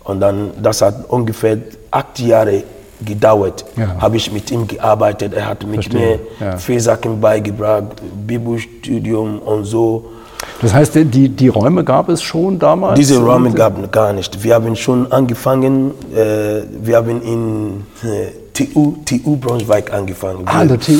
Und 0.04 0.20
dann, 0.20 0.50
das 0.62 0.82
hat 0.82 1.08
ungefähr 1.08 1.56
acht 1.90 2.18
Jahre 2.18 2.62
gedauert, 3.04 3.64
Ja. 3.76 3.96
habe 4.00 4.16
ich 4.16 4.32
mit 4.32 4.50
ihm 4.50 4.66
gearbeitet. 4.66 5.32
Er 5.34 5.46
hat 5.48 5.64
mit 5.64 5.74
Verstehe, 5.84 6.20
mir 6.40 6.46
ja. 6.46 6.56
viele 6.56 6.80
Sachen 6.80 7.20
beigebracht, 7.20 7.84
Bibelstudium 8.26 9.38
und 9.40 9.64
so. 9.64 10.04
Das 10.62 10.72
heißt, 10.72 10.94
die, 10.94 11.28
die 11.28 11.48
Räume 11.48 11.84
gab 11.84 12.08
es 12.08 12.22
schon 12.22 12.58
damals? 12.58 12.98
Diese 12.98 13.18
Räume 13.20 13.50
gab 13.52 13.82
es 13.82 13.90
gar 13.90 14.12
nicht. 14.12 14.42
Wir 14.42 14.54
haben 14.54 14.74
schon 14.76 15.10
angefangen, 15.12 15.92
äh, 16.14 16.62
wir 16.82 16.96
haben 16.96 17.20
in 17.22 17.84
äh, 18.08 18.28
TU, 18.52 18.94
TU 19.04 19.36
Braunschweig 19.36 19.92
angefangen. 19.92 20.42
Ah, 20.46 20.64
der 20.64 20.78
TU. 20.80 20.92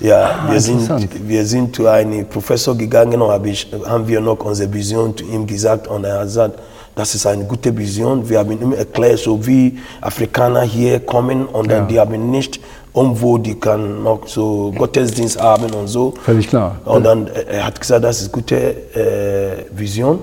Ja, 0.00 0.30
Ah, 0.46 0.52
wir, 0.52 0.60
sind, 0.60 0.88
wir 1.28 1.44
sind 1.46 1.74
zu 1.76 1.86
einem 1.86 2.26
Professor 2.26 2.76
gegangen 2.76 3.20
und 3.20 3.30
hab 3.30 3.44
ich, 3.46 3.66
haben 3.86 4.06
wir 4.06 4.20
noch 4.20 4.44
unsere 4.44 4.72
Vision 4.72 5.16
zu 5.16 5.24
ihm 5.24 5.46
gesagt 5.46 5.88
und 5.88 6.04
er 6.04 6.18
hat 6.18 6.24
gesagt, 6.24 6.58
das 6.96 7.14
ist 7.14 7.26
eine 7.26 7.44
gute 7.44 7.76
Vision. 7.76 8.26
Wir 8.28 8.38
haben 8.40 8.50
ihm 8.52 8.72
erklärt, 8.72 9.18
so 9.20 9.46
wie 9.46 9.78
Afrikaner 10.00 10.62
hier 10.62 10.98
kommen 11.00 11.44
und 11.46 11.70
Ja. 11.70 11.78
dann 11.78 11.88
die 11.88 12.00
haben 12.00 12.30
nicht 12.30 12.58
irgendwo, 12.94 13.36
die 13.36 13.54
kann 13.54 14.02
noch 14.02 14.26
so 14.26 14.72
Gottesdienst 14.76 15.40
haben 15.40 15.70
und 15.74 15.86
so. 15.88 16.14
Völlig 16.24 16.48
klar. 16.48 16.76
Und 16.86 17.04
dann, 17.04 17.26
äh, 17.28 17.44
er 17.58 17.66
hat 17.66 17.78
gesagt, 17.78 18.02
das 18.02 18.22
ist 18.22 18.32
gute 18.32 18.56
äh, 18.56 19.64
Vision. 19.78 20.18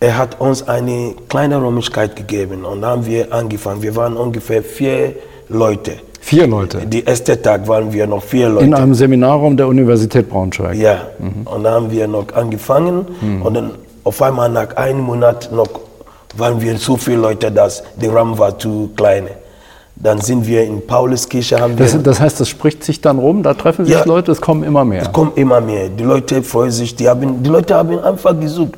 Er 0.00 0.18
hat 0.18 0.38
uns 0.40 0.66
eine 0.68 1.14
kleine 1.28 1.56
Räumlichkeit 1.56 2.16
gegeben 2.16 2.64
und 2.64 2.82
dann 2.82 2.90
haben 2.90 3.06
wir 3.06 3.32
angefangen. 3.32 3.80
Wir 3.80 3.94
waren 3.94 4.16
ungefähr 4.16 4.62
vier 4.64 5.14
Leute. 5.48 5.92
Vier 6.20 6.48
Leute. 6.48 6.78
Die 6.84 7.04
erste 7.04 7.40
Tag 7.40 7.68
waren 7.68 7.92
wir 7.92 8.04
noch 8.08 8.22
vier 8.24 8.48
Leute. 8.48 8.64
In 8.66 8.74
einem 8.74 8.94
Seminarraum 8.94 9.56
der 9.56 9.68
Universität 9.68 10.28
Braunschweig. 10.28 10.74
Ja, 10.76 11.06
und 11.44 11.62
dann 11.62 11.72
haben 11.72 11.90
wir 11.92 12.08
noch 12.08 12.26
angefangen 12.34 13.06
und 13.44 13.54
dann 13.54 13.70
auf 14.06 14.22
einmal 14.22 14.48
nach 14.48 14.76
einem 14.76 15.00
Monat 15.00 15.50
noch 15.52 15.68
waren 16.36 16.60
wir 16.60 16.78
so 16.78 16.96
viele 16.96 17.16
Leute, 17.16 17.50
dass 17.50 17.82
der 18.00 18.12
Raum 18.12 18.38
war 18.38 18.56
zu 18.56 18.90
klein. 18.96 19.26
Dann 19.96 20.20
sind 20.20 20.46
wir 20.46 20.62
in 20.62 20.86
Pauluskirche, 20.86 21.58
haben 21.58 21.76
wir, 21.78 21.86
Das, 21.86 22.00
das 22.02 22.20
heißt, 22.20 22.38
das 22.40 22.48
spricht 22.48 22.84
sich 22.84 23.00
dann 23.00 23.18
rum, 23.18 23.42
da 23.42 23.54
treffen 23.54 23.84
sich 23.84 23.94
Ja. 23.94 24.04
Leute, 24.04 24.30
es 24.30 24.40
kommen 24.40 24.62
immer 24.62 24.84
mehr. 24.84 25.02
es 25.02 25.12
kommen 25.12 25.32
immer 25.34 25.60
mehr. 25.60 25.88
Die 25.88 26.04
Leute 26.04 26.42
freuen 26.42 26.70
sich, 26.70 26.94
die, 26.94 27.08
haben, 27.08 27.42
die 27.42 27.48
Leute 27.50 27.74
haben 27.74 27.98
einfach 27.98 28.38
gesucht. 28.38 28.74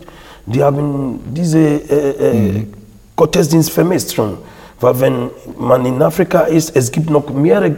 Die 0.47 0.63
haben 0.63 1.21
diese 1.31 1.59
äh, 1.59 2.29
äh, 2.31 2.67
Gottesdienst 3.17 3.71
vermisst 3.71 4.15
schon. 4.15 4.39
Weil 4.81 4.99
wenn 5.01 5.31
man 5.59 5.85
in 5.85 6.01
Afrika 6.01 6.43
ist, 6.43 6.75
es 6.75 6.91
gibt 6.91 7.11
noch 7.11 7.29
mehrere 7.31 7.75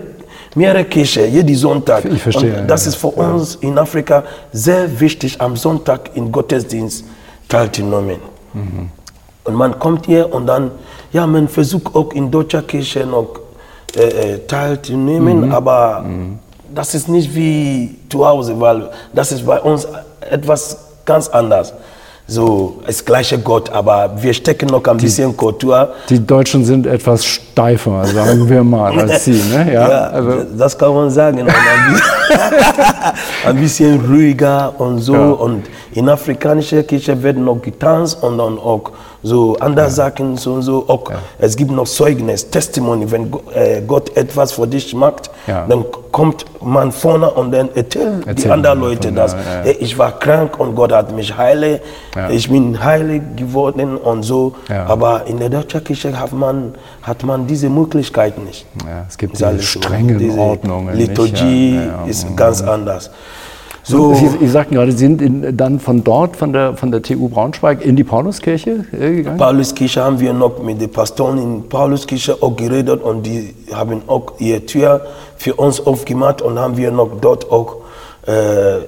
mehrere 0.54 0.84
Kirche, 0.84 1.26
jeden 1.26 1.56
Sonntag. 1.56 2.04
Ich 2.04 2.22
verstehe, 2.22 2.60
Und 2.60 2.68
das 2.68 2.84
ja, 2.84 2.90
ist 2.90 2.96
für 2.96 3.08
uns 3.08 3.54
in 3.56 3.78
Afrika 3.78 4.24
sehr 4.52 5.00
wichtig, 5.00 5.40
am 5.40 5.56
Sonntag 5.56 6.10
im 6.14 6.30
Gottesdienst 6.30 7.04
teilzunehmen. 7.50 8.20
Und 9.44 9.54
man 9.54 9.78
kommt 9.78 10.06
hier 10.06 10.32
und 10.32 10.46
dann, 10.46 10.70
ja, 11.12 11.26
man 11.26 11.48
versucht 11.48 11.94
auch 11.94 12.12
in 12.12 12.30
deutscher 12.30 12.62
Kirche 12.62 13.04
noch 13.04 13.40
äh, 13.96 14.34
äh, 14.34 14.38
teilzunehmen, 14.46 15.52
aber 15.52 16.04
das 16.74 16.94
ist 16.94 17.08
nicht 17.08 17.34
wie 17.34 17.98
zu 18.08 18.26
Hause, 18.26 18.58
weil 18.58 18.90
das 19.12 19.32
ist 19.32 19.44
bei 19.44 19.60
uns 19.60 19.86
etwas 20.20 20.78
ganz 21.04 21.28
anders. 21.28 21.74
So, 22.30 22.76
es 22.86 23.04
gleiche 23.04 23.38
Gott, 23.40 23.70
aber 23.70 24.12
wir 24.22 24.32
stecken 24.32 24.68
noch 24.68 24.84
ein 24.84 24.98
bisschen 24.98 25.36
Kultur. 25.36 25.88
Die 26.08 26.24
Deutschen 26.24 26.64
sind 26.64 26.86
etwas 26.86 27.24
steifer, 27.24 28.04
sagen 28.04 28.48
wir 28.48 28.62
mal, 28.62 28.96
als 29.00 29.24
Sie. 29.24 29.42
Ne? 29.52 29.72
Ja, 29.72 29.88
Ja, 29.90 30.00
also, 30.10 30.44
das 30.56 30.78
kann 30.78 30.94
man 30.94 31.10
sagen. 31.10 31.40
Und 31.40 31.48
ein, 31.48 31.92
bisschen, 31.92 32.52
ein 33.46 33.56
bisschen 33.56 34.06
ruhiger 34.06 34.72
und 34.78 35.00
so. 35.00 35.14
Ja. 35.14 35.30
Und 35.30 35.64
in 35.92 36.08
afrikanischer 36.08 36.84
Kirche 36.84 37.20
wird 37.20 37.36
noch 37.36 37.60
getanzt 37.60 38.22
und 38.22 38.38
dann 38.38 38.58
auch 38.60 38.92
so 39.22 39.56
andere 39.60 39.90
Sachen 39.90 40.36
so 40.36 40.54
und 40.54 40.62
so. 40.62 40.84
Auch, 40.88 41.10
Es 41.38 41.56
gibt 41.56 41.70
noch 41.70 41.86
Zeugnis, 41.86 42.48
Testimony, 42.50 43.10
wenn 43.10 43.32
äh, 43.54 43.82
Gott 43.86 44.16
etwas 44.16 44.52
für 44.52 44.66
dich 44.66 44.94
macht, 44.94 45.30
dann 45.46 45.84
kommt 46.12 46.44
man 46.62 46.90
vorne 46.92 47.30
und 47.30 47.52
dann 47.52 47.68
erzählt 47.74 48.24
die 48.38 48.48
anderen 48.50 48.80
Leute 48.80 49.12
das. 49.12 49.36
Hey, 49.62 49.76
ich 49.80 49.96
war 49.98 50.18
krank 50.18 50.58
und 50.58 50.74
Gott 50.74 50.92
hat 50.92 51.14
mich 51.14 51.36
heile. 51.36 51.80
Ich 52.30 52.48
bin 52.50 52.82
heilig 52.82 53.22
geworden 53.36 53.96
und 53.96 54.22
so. 54.22 54.54
Aber 54.68 55.26
in 55.26 55.38
der 55.38 55.48
deutschen 55.50 55.84
Kirche 55.84 56.18
hat 56.18 56.32
man, 56.32 56.74
hat 57.02 57.22
man 57.22 57.46
diese 57.46 57.68
Möglichkeit 57.68 58.38
nicht. 58.38 58.66
es 59.08 59.16
gibt 59.18 59.34
diese 59.34 59.46
alles 59.48 59.72
so. 59.72 59.80
nicht? 59.80 61.08
Liturgie 61.08 61.80
ist 62.06 62.26
ganz 62.36 62.62
anders. 62.62 63.10
So, 63.82 64.14
Sie, 64.14 64.28
Sie 64.28 64.48
sagten 64.48 64.74
gerade, 64.74 64.92
Sie 64.92 64.98
sind 64.98 65.22
in, 65.22 65.56
dann 65.56 65.80
von 65.80 66.04
dort, 66.04 66.36
von 66.36 66.52
der, 66.52 66.76
von 66.76 66.90
der 66.90 67.02
TU 67.02 67.28
Braunschweig, 67.28 67.84
in 67.84 67.96
die 67.96 68.04
Pauluskirche 68.04 68.84
äh, 68.92 69.16
gegangen? 69.16 69.38
Pauluskirche 69.38 70.02
haben 70.02 70.20
wir 70.20 70.32
noch 70.32 70.62
mit 70.62 70.80
den 70.80 70.90
Pastoren 70.90 71.38
in 71.38 71.68
Pauluskirche 71.68 72.42
auch 72.42 72.56
geredet 72.56 73.02
und 73.02 73.24
die 73.24 73.54
haben 73.72 74.02
auch 74.06 74.34
ihre 74.38 74.64
Tür 74.66 75.06
für 75.36 75.54
uns 75.54 75.80
aufgemacht 75.84 76.42
und 76.42 76.58
haben 76.58 76.76
wir 76.76 76.90
noch 76.90 77.20
dort 77.20 77.50
auch, 77.50 77.76
äh, 78.26 78.80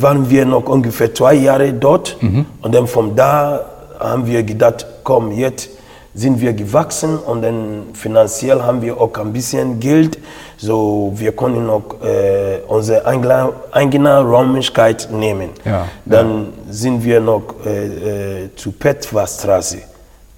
waren 0.00 0.30
wir 0.30 0.46
noch 0.46 0.68
ungefähr 0.68 1.14
zwei 1.14 1.34
Jahre 1.34 1.72
dort 1.72 2.16
und 2.62 2.74
dann 2.74 2.86
von 2.86 3.14
da 3.16 3.66
haben 3.98 4.26
wir 4.26 4.42
gedacht, 4.42 4.86
komm, 5.04 5.32
jetzt 5.32 5.68
sind 6.16 6.40
wir 6.40 6.54
gewachsen 6.54 7.18
und 7.18 7.42
dann 7.42 7.88
finanziell 7.92 8.62
haben 8.62 8.80
wir 8.80 8.98
auch 8.98 9.14
ein 9.18 9.34
bisschen 9.34 9.78
Geld, 9.78 10.18
so 10.56 11.12
wir 11.14 11.32
können 11.32 11.66
noch 11.66 12.02
äh, 12.02 12.60
unsere 12.66 13.04
eigene, 13.06 14.20
Räumlichkeit 14.22 15.08
nehmen. 15.12 15.50
Ja, 15.64 15.86
Dann 16.06 16.54
sind 16.70 17.04
wir 17.04 17.20
noch 17.20 17.42
äh, 17.66 18.44
äh, 18.44 18.48
zu 18.56 18.72
Petwa-Straße 18.72 19.78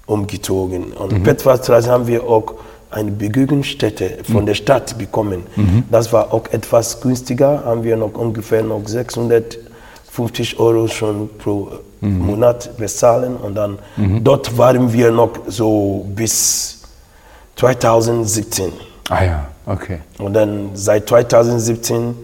umgezogen. 0.05 0.91
Und 0.91 1.13
mhm. 1.13 1.23
Petwa-Straße 1.23 1.89
haben 1.89 2.07
wir 2.07 2.23
auch 2.23 2.55
eine 2.91 3.11
Begegnungsstätte 3.11 4.17
von 4.29 4.45
der 4.45 4.55
Stadt 4.55 4.97
bekommen. 4.97 5.43
Das 5.91 6.11
war 6.11 6.33
auch 6.33 6.47
etwas 6.51 6.99
günstiger, 6.99 7.63
haben 7.63 7.83
wir 7.83 7.95
noch 7.95 8.15
ungefähr 8.15 8.63
noch 8.63 8.81
650 8.85 10.59
Euro 10.59 10.87
schon 10.87 11.29
pro 11.37 11.69
Monat 12.01 12.77
bezahlen. 12.77 13.35
Und 13.37 13.55
dann 13.55 13.79
dort 14.23 14.57
waren 14.57 14.91
wir 14.91 15.11
noch 15.11 15.31
so 15.47 16.05
bis 16.15 16.81
2017. 17.55 18.71
Ah 19.09 19.23
ja, 19.23 19.47
okay. 19.65 19.99
Und 20.17 20.33
dann 20.33 20.71
seit 20.73 21.09
2017, 21.09 22.15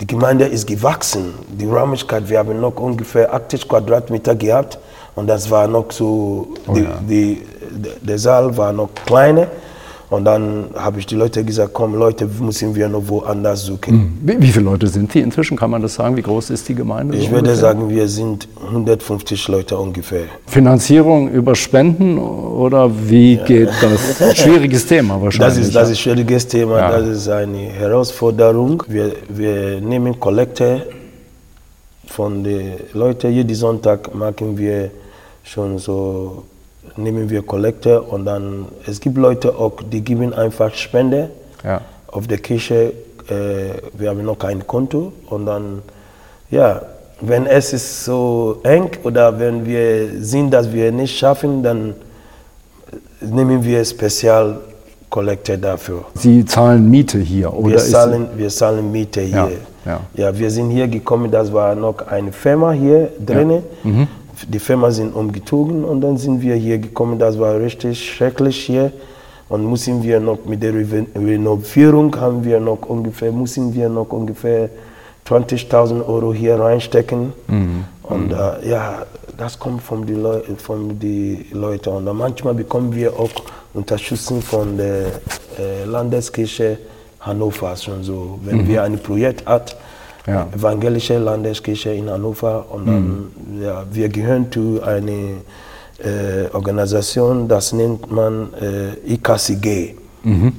die 0.00 0.06
Gemeinde 0.06 0.46
ist 0.46 0.66
gewachsen. 0.66 1.34
Die 1.48 1.66
Räumlichkeit, 1.66 2.28
wir 2.28 2.38
haben 2.38 2.60
noch 2.60 2.76
ungefähr 2.76 3.32
80 3.32 3.68
Quadratmeter 3.68 4.34
gehabt. 4.34 4.78
Und 5.14 5.28
das 5.28 5.48
war 5.48 5.68
noch 5.68 5.92
so, 5.92 6.54
die, 6.74 6.80
ja. 6.80 6.98
die, 7.08 7.42
der 8.00 8.18
Saal 8.18 8.56
war 8.56 8.72
noch 8.72 8.88
kleiner. 9.06 9.46
Und 10.10 10.24
dann 10.26 10.66
habe 10.76 11.00
ich 11.00 11.06
die 11.06 11.14
Leute 11.16 11.42
gesagt, 11.44 11.72
komm 11.72 11.94
Leute, 11.94 12.26
müssen 12.40 12.74
wir 12.74 12.88
noch 12.88 13.08
woanders 13.08 13.62
suchen. 13.64 14.18
Wie, 14.22 14.40
wie 14.40 14.48
viele 14.48 14.66
Leute 14.66 14.86
sind 14.86 15.10
Sie 15.12 15.20
inzwischen? 15.20 15.56
Kann 15.56 15.70
man 15.70 15.80
das 15.82 15.94
sagen? 15.94 16.16
Wie 16.16 16.22
groß 16.22 16.50
ist 16.50 16.68
die 16.68 16.74
Gemeinde? 16.74 17.16
Ich 17.16 17.24
so 17.24 17.30
würde 17.30 17.50
ungefähr? 17.50 17.56
sagen, 17.56 17.88
wir 17.88 18.06
sind 18.08 18.46
150 18.66 19.48
Leute 19.48 19.76
ungefähr. 19.78 20.24
Finanzierung 20.46 21.30
über 21.30 21.54
Spenden 21.54 22.18
oder 22.18 22.90
wie 23.08 23.36
geht 23.38 23.70
das? 23.80 24.36
Schwieriges 24.38 24.86
Thema 24.86 25.20
wahrscheinlich. 25.20 25.56
Das 25.56 25.66
ist, 25.66 25.74
das 25.74 25.88
ist 25.90 25.96
ein 25.96 26.02
schwieriges 26.02 26.46
Thema, 26.46 26.78
Ja. 26.78 26.90
das 26.98 27.08
ist 27.08 27.28
eine 27.28 27.58
Herausforderung. 27.58 28.82
Wir, 28.86 29.12
wir 29.28 29.80
nehmen 29.80 30.20
Kollekte 30.20 30.86
von 32.06 32.44
den 32.44 32.74
Leuten. 32.92 33.32
Jeden 33.32 33.54
Sonntag 33.54 34.14
machen 34.14 34.56
wir 34.58 34.90
schon 35.42 35.78
so, 35.78 36.44
nehmen 36.96 37.28
wir 37.30 37.42
Kollekte 37.42 38.00
und 38.02 38.24
dann, 38.24 38.66
es 38.86 39.00
gibt 39.00 39.16
Leute 39.16 39.54
auch, 39.56 39.72
die 39.90 40.00
geben 40.02 40.32
einfach 40.32 40.74
Spende 40.74 41.30
Ja. 41.64 41.80
auf 42.08 42.26
der 42.26 42.38
Kirche. 42.38 42.92
Äh, 43.28 43.80
wir 43.94 44.10
haben 44.10 44.24
noch 44.24 44.38
kein 44.38 44.66
Konto 44.66 45.12
und 45.30 45.46
dann, 45.46 45.82
ja, 46.50 46.82
wenn 47.20 47.46
es 47.46 47.72
ist 47.72 48.04
so 48.04 48.58
eng 48.64 48.90
oder 49.02 49.38
wenn 49.38 49.64
wir 49.64 50.08
sehen, 50.20 50.50
dass 50.50 50.70
wir 50.72 50.92
nicht 50.92 51.16
schaffen, 51.16 51.62
dann 51.62 51.94
nehmen 53.20 53.64
wir 53.64 53.82
Spezialkollekte 53.84 55.56
dafür. 55.58 56.04
Sie 56.14 56.44
zahlen 56.44 56.90
Miete 56.90 57.18
hier 57.18 57.52
oder 57.52 57.70
Wir 57.70 57.78
zahlen, 57.78 58.26
wir 58.36 58.48
zahlen 58.50 58.92
Miete 58.92 59.22
Ja, 59.22 59.46
hier. 59.46 59.58
ja. 59.86 60.00
Ja, 60.14 60.38
wir 60.38 60.50
sind 60.50 60.70
hier 60.70 60.86
gekommen, 60.88 61.30
das 61.30 61.52
war 61.52 61.74
noch 61.74 62.06
eine 62.06 62.32
Firma 62.32 62.72
hier 62.72 63.08
drinnen. 63.24 63.62
Mhm. 63.84 64.06
Die 64.48 64.58
Firma 64.58 64.90
sind 64.90 65.14
umgezogen 65.14 65.84
und 65.84 66.00
dann 66.00 66.16
sind 66.16 66.40
wir 66.42 66.54
hier 66.54 66.78
gekommen. 66.78 67.18
Das 67.18 67.38
war 67.38 67.58
richtig 67.58 68.02
schrecklich 68.14 68.56
hier. 68.64 68.92
Und 69.48 69.68
müssen 69.70 70.02
wir 70.02 70.20
noch 70.20 70.38
mit 70.46 70.62
der 70.62 70.72
Re- 70.74 71.06
Renovierung 71.14 72.16
haben 72.18 72.42
wir 72.44 72.58
noch 72.60 72.82
ungefähr, 72.88 73.30
müssen 73.30 73.74
wir 73.74 73.88
noch 73.88 74.10
ungefähr 74.10 74.70
20.000 75.28 76.06
Euro 76.08 76.32
hier 76.32 76.58
reinstecken. 76.58 77.32
Mhm. 77.48 77.84
Und 78.02 78.32
äh, 78.32 78.68
ja, 78.68 79.06
das 79.36 79.58
kommt 79.58 79.82
von 79.82 80.06
den 80.06 80.22
Leu 80.22 80.40
von 80.58 80.98
die 80.98 81.46
Leuten. 81.52 81.90
Und 81.90 82.16
manchmal 82.16 82.54
bekommen 82.54 82.94
wir 82.94 83.12
auch 83.18 83.30
Unterstützung 83.74 84.40
von 84.42 84.76
der 84.76 85.06
äh, 85.58 85.84
Landeskirche 85.84 86.78
Hannover 87.20 87.76
schon 87.76 88.02
so. 88.02 88.38
Wenn 88.42 88.66
wir 88.66 88.82
ein 88.82 88.98
Projekt 88.98 89.46
hat, 89.46 89.76
Ja. 90.26 90.46
evangelische 90.54 91.18
Landeskirche 91.18 91.90
in 91.90 92.08
Hannover 92.08 92.64
und 92.70 92.86
dann, 92.86 93.26
ja, 93.62 93.84
wir 93.92 94.08
gehören 94.08 94.50
zu 94.50 94.80
einer 94.82 95.10
äh, 95.98 96.48
Organisation, 96.52 97.46
das 97.46 97.72
nennt 97.74 98.10
man 98.10 98.48
äh, 98.60 99.12
IKCG. 99.14 99.94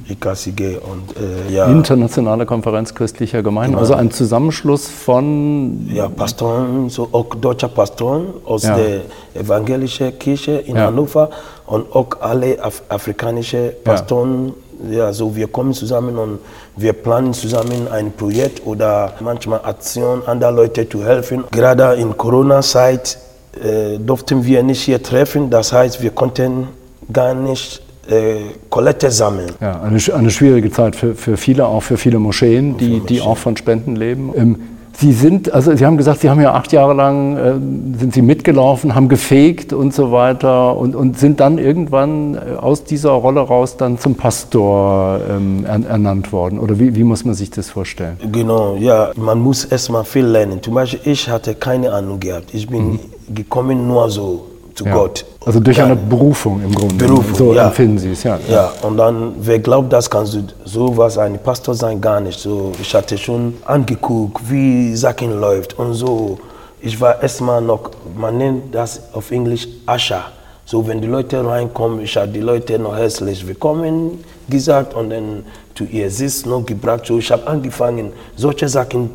IKCG 0.07 0.77
und 0.77 1.15
äh, 1.17 1.51
ja, 1.51 1.65
Internationale 1.65 2.45
Konferenz 2.45 2.93
christlicher 2.93 3.41
Gemeinden, 3.41 3.75
also 3.79 3.95
ein 3.95 4.11
Zusammenschluss 4.11 4.87
von 4.87 5.89
ja, 5.91 6.07
Pastoren, 6.07 6.87
so 6.89 7.09
auch 7.11 7.33
deutsche 7.33 7.67
Pastoren 7.67 8.25
aus 8.45 8.61
Ja. 8.61 8.77
der 8.77 9.01
evangelischen 9.33 10.19
Kirche 10.19 10.51
in 10.51 10.75
Ja. 10.75 10.85
Hannover 10.85 11.31
und 11.65 11.91
auch 11.95 12.09
alle 12.21 12.63
Af 12.63 12.83
afrikanische 12.89 13.73
Pastoren. 13.83 14.53
Ja. 14.89 15.13
so 15.13 15.35
wir 15.35 15.47
kommen 15.47 15.73
zusammen 15.73 16.17
und 16.17 16.39
wir 16.75 16.93
planen 16.93 17.33
zusammen 17.33 17.87
ein 17.91 18.11
Projekt 18.11 18.65
oder 18.65 19.13
manchmal 19.19 19.61
Aktion, 19.63 20.21
anderen 20.25 20.55
Leute 20.55 20.87
zu 20.87 21.03
helfen. 21.03 21.43
Gerade 21.51 21.95
in 21.95 22.15
Corona-Zeit 22.17 23.17
äh, 23.63 23.97
durften 23.97 24.45
wir 24.45 24.63
nicht 24.63 24.81
hier 24.81 25.01
treffen, 25.01 25.49
das 25.49 25.71
heißt, 25.71 26.01
wir 26.01 26.11
konnten 26.11 26.67
gar 27.11 27.33
nicht 27.33 27.81
äh, 28.09 29.09
sammeln. 29.09 29.51
Ja, 29.61 29.81
eine, 29.81 29.99
eine 30.13 30.29
schwierige 30.29 30.71
Zeit 30.71 30.95
für, 30.95 31.15
für 31.15 31.37
viele, 31.37 31.65
auch 31.65 31.81
für 31.81 31.97
viele 31.97 32.19
Moscheen, 32.19 32.77
die, 32.77 32.99
die 32.99 33.21
auch 33.21 33.37
von 33.37 33.57
Spenden 33.57 33.95
leben. 33.95 34.31
Ähm, 34.35 34.59
Sie 34.97 35.11
sind, 35.11 35.51
also 35.51 35.75
Sie 35.75 35.85
haben 35.85 35.97
gesagt, 35.97 36.21
Sie 36.21 36.29
haben 36.29 36.39
ja 36.41 36.53
acht 36.53 36.71
Jahre 36.71 36.93
lang 36.93 37.37
äh, 37.37 37.99
sind 37.99 38.13
Sie 38.13 38.21
mitgelaufen, 38.21 38.95
haben 38.95 39.09
gefegt 39.09 39.73
und 39.73 39.93
so 39.93 40.11
weiter 40.11 40.77
und, 40.77 40.95
und 40.95 41.19
sind 41.19 41.39
dann 41.39 41.57
irgendwann 41.57 42.35
äh, 42.35 42.55
aus 42.55 42.83
dieser 42.83 43.11
Rolle 43.11 43.41
raus 43.41 43.77
dann 43.77 43.97
zum 43.99 44.15
Pastor 44.15 45.19
ähm, 45.29 45.65
er, 45.65 45.85
ernannt 45.85 46.31
worden. 46.31 46.59
Oder 46.59 46.79
wie, 46.79 46.95
wie 46.95 47.03
muss 47.03 47.25
man 47.25 47.35
sich 47.35 47.49
das 47.49 47.69
vorstellen? 47.69 48.17
Genau, 48.31 48.75
ja, 48.75 49.11
man 49.15 49.39
muss 49.39 49.65
erstmal 49.65 50.05
viel 50.05 50.25
lernen. 50.25 50.61
Zum 50.63 50.73
Beispiel, 50.73 51.11
ich 51.11 51.29
hatte 51.29 51.55
keine 51.55 51.91
Ahnung 51.91 52.19
gehabt. 52.19 52.53
Ich 52.53 52.67
bin 52.67 52.99
gekommen 53.33 53.87
nur 53.87 54.09
so 54.09 54.54
zu 54.75 54.85
Ja. 54.85 54.93
Gott. 54.93 55.25
Also 55.45 55.59
durch 55.59 55.77
Gar 55.77 55.87
eine. 55.87 55.95
Berufung 55.95 56.61
im 56.61 56.73
Grunde. 56.73 56.95
Berufung, 56.95 57.35
so 57.35 57.53
ja. 57.53 57.67
empfinden 57.67 57.97
Sie 57.97 58.11
es, 58.11 58.23
ja. 58.23 58.37
Ja, 58.49 58.71
und 58.81 58.97
dann, 58.97 59.33
wer 59.39 59.59
glaubt, 59.59 59.91
das 59.91 60.09
kannst 60.09 60.33
du 60.33 60.43
sowas 60.65 61.17
ein 61.17 61.39
Pastor 61.39 61.73
sein, 61.73 61.99
gar 62.01 62.19
nicht. 62.19 62.39
So, 62.39 62.71
ich 62.79 62.93
hatte 62.93 63.17
schon 63.17 63.55
angeguckt, 63.65 64.41
wie 64.49 64.95
Sachen 64.95 65.39
läuft 65.39 65.79
und 65.79 65.93
so. 65.93 66.37
Ich 66.81 66.99
war 66.99 67.21
erstmal 67.21 67.61
noch, 67.61 67.91
man 68.17 68.37
nennt 68.37 68.75
das 68.75 69.01
auf 69.13 69.31
Englisch 69.31 69.67
Ascher. 69.85 70.25
So, 70.65 70.85
wenn 70.87 70.99
die 70.99 71.07
Leute 71.07 71.45
reinkommen, 71.45 72.01
ich 72.01 72.17
habe 72.17 72.27
die 72.27 72.39
Leute 72.41 72.77
noch 72.79 72.95
herzlich 72.95 73.45
willkommen 73.47 74.23
gesagt 74.49 74.93
und 74.95 75.11
dann 75.11 75.45
zu 75.75 75.83
ihr 75.85 76.09
Sitz 76.09 76.45
noch 76.45 76.65
gebracht. 76.65 77.05
So, 77.05 77.19
ich 77.19 77.31
habe 77.31 77.45
angefangen, 77.47 78.11
solche 78.35 78.67
Sachen 78.67 79.11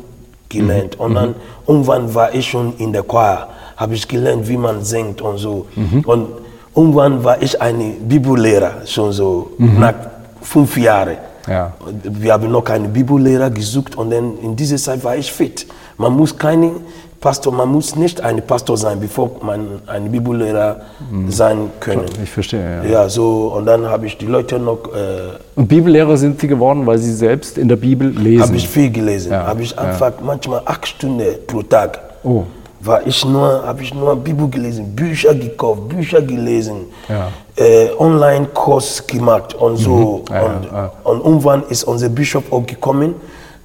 gelernt. 0.47 0.99
Und 0.99 1.15
dann 1.15 1.35
irgendwann 1.67 2.13
war 2.13 2.33
ich 2.33 2.47
schon 2.49 2.73
in 2.77 2.93
der 2.93 3.03
Choir, 3.03 3.47
habe 3.77 3.93
ich 3.95 4.07
gelernt, 4.07 4.47
wie 4.47 4.57
man 4.57 4.83
singt 4.83 5.21
und 5.21 5.37
so. 5.37 5.65
Und 6.05 6.27
irgendwann 6.75 7.23
war 7.23 7.41
ich 7.41 7.61
ein 7.61 7.95
Bibellehrer, 8.07 8.85
schon 8.85 9.11
so 9.11 9.51
nach 9.57 9.93
fünf 10.41 10.77
Jahren. 10.77 11.17
Ja. 11.47 11.73
Wir 12.03 12.33
haben 12.33 12.51
noch 12.51 12.65
einen 12.69 12.93
Bibellehrer 12.93 13.49
gesucht 13.49 13.95
und 13.97 14.11
dann 14.11 14.37
in 14.41 14.55
dieser 14.55 14.77
Zeit 14.77 15.03
war 15.03 15.15
ich 15.15 15.31
fit. 15.31 15.65
Man 15.97 16.13
muss 16.13 16.37
keine 16.37 16.71
Pastor, 17.19 17.53
man 17.53 17.69
muss 17.69 17.95
nicht 17.95 18.19
ein 18.21 18.41
Pastor 18.45 18.77
sein, 18.77 18.99
bevor 18.99 19.29
man 19.43 19.79
ein 19.85 20.11
Bibellehrer 20.11 20.81
sein 21.29 21.69
können. 21.79 22.05
Ich 22.23 22.31
verstehe, 22.31 22.81
ja. 22.83 22.89
Ja, 22.89 23.09
so 23.09 23.53
und 23.55 23.67
dann 23.67 23.85
habe 23.85 24.07
ich 24.07 24.17
die 24.17 24.25
Leute 24.25 24.57
noch, 24.57 24.79
äh, 24.95 25.37
Und 25.55 25.67
Bibellehrer 25.67 26.17
sind 26.17 26.41
Sie 26.41 26.47
geworden, 26.47 26.85
weil 26.87 26.97
Sie 26.97 27.13
selbst 27.13 27.59
in 27.59 27.67
der 27.67 27.75
Bibel 27.75 28.09
lesen. 28.09 28.41
habe 28.41 28.55
ich 28.55 28.67
viel 28.67 28.89
gelesen. 28.91 29.31
Ja, 29.31 29.45
Habe 29.45 29.61
ich 29.61 29.71
ja. 29.71 29.77
einfach 29.77 30.13
manchmal 30.23 30.61
acht 30.65 30.87
Stunden 30.87 31.25
pro 31.45 31.61
Tag. 31.61 31.99
Oh. 32.23 32.43
War 32.83 33.05
ich 33.05 33.23
nur, 33.25 33.63
habe 33.65 33.83
ich 33.83 33.93
nur 33.93 34.15
Bibel 34.15 34.47
gelesen, 34.49 34.95
Bücher 34.95 35.35
gekauft, 35.35 35.89
Bücher 35.89 36.21
gelesen, 36.21 36.85
Ja. 37.07 37.27
äh, 37.55 37.89
Online-Kurs 37.97 39.05
gemacht 39.05 39.53
und 39.53 39.77
so. 39.77 40.23
Ja, 40.29 40.41
und, 40.41 40.65
ja. 40.65 40.91
und 41.03 41.23
irgendwann 41.23 41.63
ist 41.69 41.83
unser 41.83 42.09
Bischof 42.09 42.51
auch 42.51 42.65
gekommen. 42.65 43.15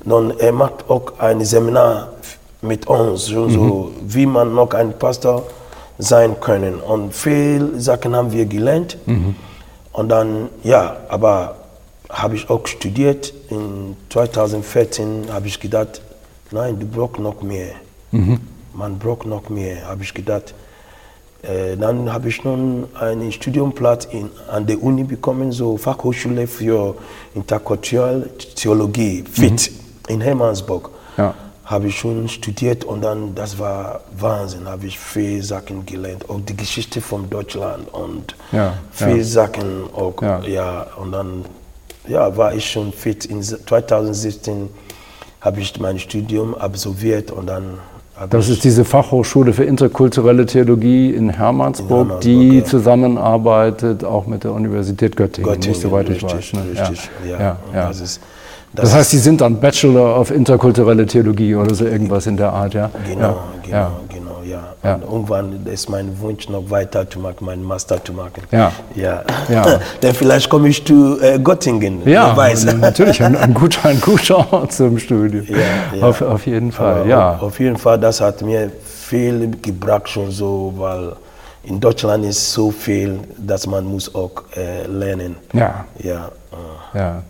Dann 0.05 0.33
er 0.39 0.53
macht 0.53 0.89
auch 0.89 1.19
ein 1.19 1.43
Seminar 1.45 2.09
mit 2.63 2.87
uns, 2.87 3.27
so, 3.27 3.49
so 3.49 3.91
wie 4.07 4.27
man 4.27 4.55
noch 4.55 4.73
ein 4.75 4.93
Pastor 4.99 5.43
sein 5.99 6.39
können. 6.41 6.75
Und 6.81 7.15
viele 7.15 7.81
Sachen 7.81 8.15
haben 8.15 8.31
wir 8.33 8.45
gelernt. 8.47 8.99
Und 9.93 10.09
dann, 10.11 10.49
ja, 10.63 10.97
aber 11.09 11.57
habe 12.11 12.35
ich 12.37 12.49
auch 12.51 12.67
studiert. 12.67 13.33
In 13.51 13.97
2014 14.11 15.25
habe 15.33 15.47
ich 15.47 15.59
gedacht, 15.59 16.03
nein, 16.51 16.79
du 16.79 16.87
brauchst 16.87 17.19
noch 17.19 17.41
mehr. 17.43 17.71
Man 18.77 18.99
braucht 18.99 19.27
noch 19.27 19.49
mehr, 19.49 19.89
habe 19.89 20.03
ich 20.03 20.13
gedacht. 20.13 20.55
Äh, 21.43 21.77
dann 21.79 22.13
habe 22.13 22.29
ich 22.29 22.45
nun 22.45 22.89
einen 22.95 23.33
Studienplatz 23.33 24.05
in, 24.05 24.31
an 24.51 24.67
der 24.67 24.83
Uni 24.83 25.05
bekommen, 25.05 25.51
so 25.51 25.79
Fachhochschule 25.79 26.47
für 26.47 26.95
interkulturelle 27.35 28.29
Theologie, 28.55 29.25
FIT, 29.31 29.73
in 30.09 30.21
Hermannsburg. 30.21 30.91
Ja. 31.17 31.35
Habe 31.65 31.89
ich 31.89 31.99
schon 31.99 32.29
studiert 32.29 32.85
und 32.85 33.01
dann, 33.01 33.35
das 33.35 33.59
war 33.59 34.03
Wahnsinn, 34.19 34.69
habe 34.69 34.87
ich 34.87 34.99
viele 34.99 35.43
Sachen 35.43 35.85
gelernt, 35.87 36.29
auch 36.29 36.41
die 36.47 36.57
Geschichte 36.57 37.01
von 37.01 37.29
Deutschland 37.31 37.93
und 37.93 38.37
Ja, 38.53 38.75
viele 38.93 39.19
ja. 39.19 39.25
Sachen 39.25 39.85
auch, 39.95 40.21
Ja. 40.21 40.41
ja. 40.43 40.87
und 41.01 41.13
dann 41.13 41.45
ja, 42.07 42.37
war 42.37 42.55
ich 42.55 42.71
schon 42.71 42.93
fit. 42.93 43.25
In 43.25 43.43
2017 43.43 44.69
habe 45.41 45.61
ich 45.61 45.81
mein 45.81 45.99
Studium 45.99 46.55
absolviert 46.55 47.31
und 47.31 47.47
dann 47.47 47.79
Das 48.31 48.47
ich 48.47 48.55
ist 48.55 48.65
diese 48.65 48.85
Fachhochschule 48.85 49.53
für 49.53 49.65
interkulturelle 49.65 50.47
Theologie 50.47 51.11
in 51.11 51.29
Hermannsburg, 51.29 51.91
Hermannsburg, 51.91 52.21
die 52.23 52.59
ja. 52.59 52.65
zusammenarbeitet 52.65 54.05
auch 54.05 54.27
mit 54.27 54.45
der 54.45 54.53
Universität 54.53 55.17
Göttingen, 55.17 55.51
Göttingen, 55.51 55.71
nicht 55.71 55.83
soweit 55.83 56.09
ich 56.09 56.23
richtig, 56.23 56.33
weiß. 56.33 56.53
Ne? 56.55 56.71
richtig, 56.71 57.11
ja. 57.27 57.39
Ja, 57.39 57.57
ja. 57.75 57.89
Das, 57.89 58.01
ist, 58.01 58.21
Das 58.73 58.95
heißt, 58.95 59.11
Sie 59.11 59.19
sind 59.19 59.43
dann 59.43 59.61
Bachelor 59.61 60.19
of 60.19 60.31
interkulturelle 60.31 61.05
Theologie 61.05 61.55
oder 61.55 61.75
so 61.75 61.85
irgendwas 61.85 62.27
in 62.27 62.39
der 62.39 62.53
Art, 62.55 62.73
ja? 62.73 62.91
Genau, 63.07 63.39
genau, 63.63 63.91
genau, 64.09 64.16
ja. 64.51 64.75
Ja. 64.83 64.95
Und 64.95 65.03
irgendwann 65.03 65.67
ist 65.67 65.89
mein 65.89 66.19
Wunsch 66.21 66.49
noch 66.49 66.71
weiter 66.71 67.09
zu 67.09 67.19
machen, 67.19 67.45
meinen 67.45 67.65
Master 67.65 68.03
zu 68.03 68.13
machen. 68.13 68.43
Ja. 68.51 68.73
Ja. 68.95 69.23
Ja. 69.49 69.81
Dann 70.01 70.15
vielleicht 70.15 70.49
komme 70.49 70.69
ich 70.69 70.85
zu 70.85 71.21
äh, 71.21 71.39
Göttingen. 71.39 72.07
Ja, 72.09 72.35
natürlich, 72.81 73.23
ein, 73.23 73.37
ein, 73.37 73.55
guter, 73.55 73.89
ein 73.89 74.01
guter 74.01 74.53
Ort 74.53 74.73
zum 74.73 74.99
Studium. 74.99 75.45
Ja, 75.49 75.97
ja. 75.99 76.07
Auf, 76.07 76.23
auf 76.23 76.47
jeden 76.47 76.73
Fall, 76.73 77.01
Aber 77.01 77.07
ja. 77.07 77.33
Auf, 77.35 77.43
auf 77.43 77.61
jeden 77.61 77.77
Fall, 77.77 77.99
das 77.99 78.21
hat 78.21 78.43
mir 78.43 78.71
viel 78.85 79.51
gebracht 79.63 80.09
schon 80.09 80.31
so, 80.31 80.73
weil 80.77 81.13
in 81.65 81.81
Deutschland 81.81 82.25
ist 82.25 82.53
so 82.53 82.71
viel, 82.71 83.19
dass 83.37 83.67
man 83.67 83.85
muss 83.85 84.15
auch 84.15 84.31
äh, 84.57 84.87
lernen. 84.87 85.37
Ja, 85.53 85.85
Ja. 85.99 86.31
äh. 86.95 86.99
ja. 86.99 87.23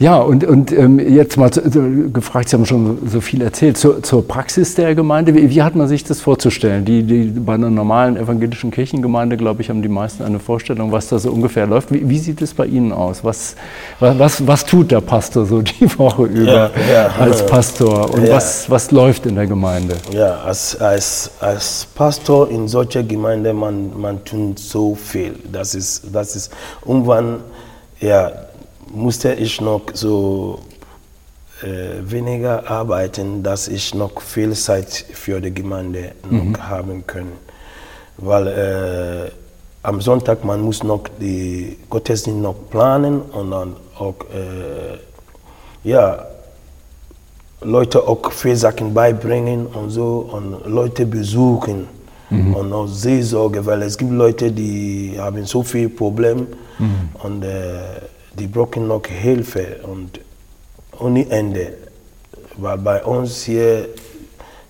Ja, 0.00 0.18
und, 0.18 0.44
und 0.44 0.70
ähm, 0.70 1.00
jetzt 1.00 1.36
mal 1.36 1.50
zu, 1.50 1.68
zu, 1.68 2.12
gefragt, 2.12 2.48
Sie 2.48 2.56
haben 2.56 2.66
schon 2.66 2.98
so 3.08 3.20
viel 3.20 3.42
erzählt, 3.42 3.76
zur, 3.76 4.00
zur 4.00 4.26
Praxis 4.26 4.76
der 4.76 4.94
Gemeinde. 4.94 5.34
Wie, 5.34 5.50
wie 5.50 5.60
hat 5.60 5.74
man 5.74 5.88
sich 5.88 6.04
das 6.04 6.20
vorzustellen? 6.20 6.84
Die, 6.84 7.02
die, 7.02 7.24
bei 7.24 7.54
einer 7.54 7.68
normalen 7.68 8.16
evangelischen 8.16 8.70
Kirchengemeinde, 8.70 9.36
glaube 9.36 9.60
ich, 9.60 9.70
haben 9.70 9.82
die 9.82 9.88
meisten 9.88 10.22
eine 10.22 10.38
Vorstellung, 10.38 10.92
was 10.92 11.08
da 11.08 11.18
so 11.18 11.32
ungefähr 11.32 11.66
läuft. 11.66 11.92
Wie, 11.92 12.08
wie 12.08 12.18
sieht 12.20 12.40
es 12.42 12.54
bei 12.54 12.66
Ihnen 12.66 12.92
aus? 12.92 13.24
Was, 13.24 13.56
was, 13.98 14.16
was, 14.20 14.46
was 14.46 14.64
tut 14.64 14.92
der 14.92 15.00
Pastor 15.00 15.46
so 15.46 15.62
die 15.80 15.98
Woche 15.98 16.26
über 16.26 16.52
Ja, 16.52 16.70
ja. 16.92 17.06
als 17.18 17.44
Pastor? 17.44 18.14
Und 18.14 18.24
Ja. 18.24 18.36
was, 18.36 18.70
was 18.70 18.92
läuft 18.92 19.26
in 19.26 19.34
der 19.34 19.48
Gemeinde? 19.48 19.96
Ja, 20.12 20.42
als, 20.42 20.80
als, 20.80 21.32
als 21.40 21.88
Pastor 21.96 22.48
in 22.50 22.68
solcher 22.68 23.02
Gemeinde, 23.02 23.52
man, 23.52 23.98
man 24.00 24.24
tut 24.24 24.60
so 24.60 24.94
viel. 24.94 25.34
Das 25.50 25.74
ist, 25.74 26.04
das 26.12 26.36
ist, 26.36 26.52
irgendwann, 26.86 27.40
ja, 28.00 28.30
musste 28.92 29.34
ich 29.34 29.60
noch 29.60 29.82
so 29.94 30.60
äh, 31.62 32.10
weniger 32.10 32.70
arbeiten, 32.70 33.42
dass 33.42 33.68
ich 33.68 33.94
noch 33.94 34.20
viel 34.20 34.52
Zeit 34.54 35.04
für 35.12 35.40
die 35.40 35.52
Gemeinde 35.52 36.12
noch 36.30 36.58
haben 36.60 37.06
kann. 37.06 37.32
Weil 38.16 38.46
äh, 38.46 39.30
am 39.82 40.00
Sonntag, 40.00 40.44
man 40.44 40.60
muss 40.60 40.82
noch 40.82 41.04
die 41.20 41.78
Gottesdienst 41.88 42.40
noch 42.40 42.56
planen 42.70 43.22
und 43.22 43.50
dann 43.50 43.76
auch, 43.98 44.16
äh, 44.34 44.98
ja, 45.88 46.26
Leute 47.60 48.06
auch 48.06 48.30
viele 48.30 48.56
Sachen 48.56 48.94
beibringen 48.94 49.66
und 49.66 49.90
so 49.90 50.28
und 50.32 50.66
Leute 50.66 51.06
besuchen 51.06 51.88
und 52.30 52.72
auch 52.72 52.86
Seelsorge, 52.86 53.64
weil 53.64 53.82
es 53.82 53.96
gibt 53.96 54.12
Leute, 54.12 54.52
die 54.52 55.16
haben 55.18 55.44
so 55.44 55.62
viel 55.62 55.88
Probleme 55.88 56.46
und 57.22 57.42
äh, 57.42 57.78
die 58.38 58.46
brauchen 58.46 58.86
noch 58.88 59.02
Hilfe 59.06 59.76
und 59.82 60.20
ohne 60.98 61.28
Ende. 61.30 61.74
Weil 62.56 62.78
bei 62.78 63.04
uns 63.04 63.42
hier, 63.44 63.88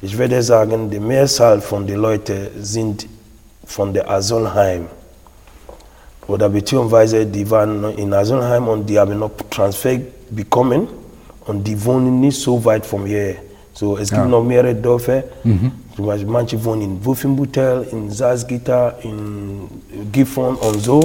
ich 0.03 0.17
würde 0.17 0.43
sagen, 0.43 0.91
die 0.91 1.01
Mehrzahl 1.01 1.61
von 1.61 1.87
den 1.87 1.99
Leuten 1.99 2.49
sind 2.61 3.07
von 3.65 3.93
der 3.93 4.11
Asylheim 4.11 4.87
oder 6.27 6.49
beziehungsweise 6.49 7.25
die 7.27 7.51
waren 7.51 7.97
in 7.97 8.13
Asylheim 8.13 8.69
und 8.69 8.87
die 8.87 8.99
haben 8.99 9.19
noch 9.19 9.31
Transfer 9.51 9.99
bekommen 10.31 10.89
und 11.47 11.65
die 11.65 11.83
wohnen 11.85 12.21
nicht 12.21 12.41
so 12.41 12.63
weit 12.65 12.85
von 12.85 13.07
hier. 13.07 13.37
So, 13.73 13.97
es 13.97 14.09
gibt 14.11 14.23
Ja. 14.23 14.27
noch 14.27 14.43
mehrere 14.43 14.75
Dörfer. 14.75 15.23
Zum 15.97 16.07
Beispiel 16.07 16.29
manche 16.31 16.63
wohnen 16.65 16.83
in 16.83 17.05
Wufenbüttel, 17.05 17.87
in 17.93 18.11
Salzgitter, 18.11 18.99
in 19.03 19.69
Gifhorn 20.13 20.57
und 20.57 20.81
so. 20.83 21.01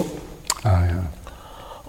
Ah, 0.63 0.82
ja. 0.86 1.04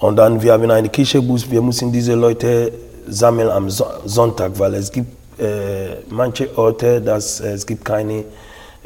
Und 0.04 0.16
dann 0.16 0.42
wir 0.42 0.52
haben 0.52 0.70
einen 0.70 0.92
Kirchenbus, 0.92 1.50
wir 1.50 1.62
müssen 1.62 1.90
diese 1.90 2.14
Leute 2.14 2.70
sammeln 3.08 3.48
am 3.48 3.70
So- 3.70 3.86
Sonntag, 4.04 4.52
weil 4.58 4.74
es 4.74 4.92
gibt 4.92 5.10
äh, 5.40 5.96
manche 6.10 6.46
Orte, 6.58 7.00
dass 7.00 7.40
es 7.40 7.64
gibt 7.66 7.82
keine 7.86 8.16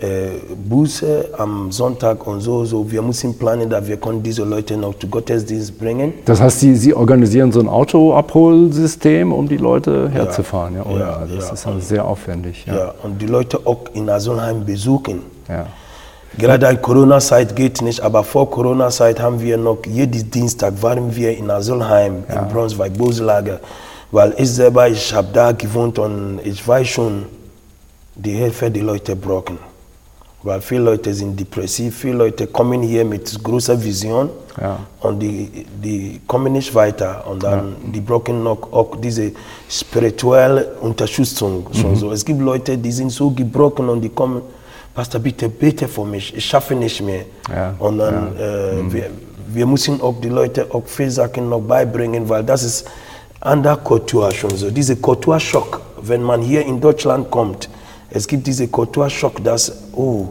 äh, 0.00 0.28
Busse 0.68 1.28
am 1.36 1.72
Sonntag 1.72 2.24
und 2.24 2.40
so, 2.40 2.64
so. 2.64 2.88
Wir 2.88 3.02
müssen 3.02 3.36
planen, 3.36 3.68
dass 3.68 3.84
wir 3.88 3.96
können 3.96 4.22
diese 4.22 4.44
Leute 4.44 4.76
noch 4.76 4.94
zu 5.00 5.08
Gottesdienst 5.08 5.76
bringen. 5.76 6.12
Das 6.24 6.40
heißt, 6.40 6.60
Sie, 6.60 6.76
Sie 6.76 6.94
organisieren 6.94 7.50
so 7.50 7.58
ein 7.58 7.68
Autoabholsystem, 7.68 9.32
um 9.32 9.48
die 9.48 9.56
Leute 9.56 10.08
herzufahren. 10.10 10.76
Ja, 10.76 10.84
oh, 10.88 10.92
ja, 10.96 10.98
Ja, 11.00 11.26
das 11.36 11.46
ja. 11.48 11.52
ist 11.52 11.66
also 11.66 11.80
sehr 11.80 12.04
aufwendig. 12.04 12.64
Ja. 12.66 12.76
Ja. 12.76 12.94
und 13.02 13.20
die 13.20 13.26
Leute 13.26 13.58
auch 13.64 13.80
in 13.92 14.08
Asylheim 14.08 14.64
besuchen. 14.64 15.22
Ja. 15.48 15.66
Gerade 16.36 16.66
in 16.68 16.80
Corona-Zeit 16.82 17.56
geht 17.56 17.80
nicht, 17.82 18.00
aber 18.00 18.22
vor 18.22 18.48
Corona-Zeit 18.50 19.18
haben 19.20 19.40
wir 19.40 19.56
noch 19.56 19.78
jeden 19.86 20.30
Dienstag 20.30 20.74
waren 20.82 21.14
wir 21.14 21.36
in 21.36 21.50
Asylheim 21.50 22.24
Ja. 22.28 22.42
in 22.42 22.48
Brunswick, 22.48 22.96
Boslager. 22.96 23.58
Weil 24.10 24.34
ich 24.38 24.50
selber, 24.50 24.88
ich 24.88 25.12
habe 25.14 25.28
da 25.32 25.52
gewohnt 25.52 25.98
und 25.98 26.40
ich 26.44 26.66
weiß 26.66 26.86
schon, 26.88 27.24
die 28.14 28.32
Hilfe 28.32 28.70
die 28.70 28.80
Leute 28.80 29.16
brauchen. 29.16 29.58
Weil 30.42 30.60
viele 30.60 30.82
Leute 30.82 31.12
sind 31.12 31.38
depressiv, 31.38 31.96
viele 31.98 32.16
Leute 32.18 32.46
kommen 32.46 32.82
hier 32.82 33.04
mit 33.04 33.42
großer 33.42 33.82
Vision 33.82 34.30
Ja. 34.60 34.78
und 35.00 35.18
die, 35.20 35.66
die 35.82 36.20
kommen 36.26 36.52
nicht 36.52 36.72
weiter 36.74 37.24
und 37.28 37.42
dann 37.42 37.74
die 37.92 38.00
brauchen 38.00 38.42
noch 38.44 38.72
auch 38.72 38.96
diese 39.00 39.32
spirituelle 39.68 40.74
Unterstützung. 40.80 41.66
Schon 41.72 41.96
so. 41.96 42.12
Es 42.12 42.24
gibt 42.24 42.40
Leute, 42.40 42.78
die 42.78 42.92
sind 42.92 43.10
so 43.10 43.30
gebrochen 43.30 43.88
und 43.88 44.00
die 44.00 44.08
kommen, 44.10 44.42
Pastor, 44.94 45.20
bitte 45.20 45.48
bete 45.48 45.86
für 45.86 46.04
mich, 46.04 46.36
ich 46.36 46.44
schaffe 46.44 46.74
nicht 46.74 47.00
mehr. 47.02 47.22
Ja, 47.54 47.74
Und 47.78 47.98
dann, 47.98 48.36
äh, 48.36 48.92
wir, 48.92 49.10
wir 49.48 49.66
müssen 49.66 50.00
auch 50.00 50.16
die 50.20 50.28
Leute 50.28 50.66
auch 50.72 50.82
viele 50.86 51.10
Sachen 51.10 51.48
noch 51.48 51.60
beibringen, 51.60 52.28
weil 52.28 52.42
das 52.44 52.64
ist 52.64 52.84
an 53.40 53.62
der 53.62 53.76
Kultur 53.76 54.30
schon 54.32 54.50
so. 54.56 54.70
Diese 54.70 54.96
Kulturschock, 54.96 55.80
wenn 56.02 56.22
man 56.22 56.42
hier 56.42 56.66
in 56.66 56.80
Deutschland 56.80 57.30
kommt, 57.30 57.68
es 58.10 58.26
gibt 58.26 58.46
diese 58.46 58.66
Kulturschock, 58.66 59.42
dass, 59.44 59.70
oh, 59.94 60.26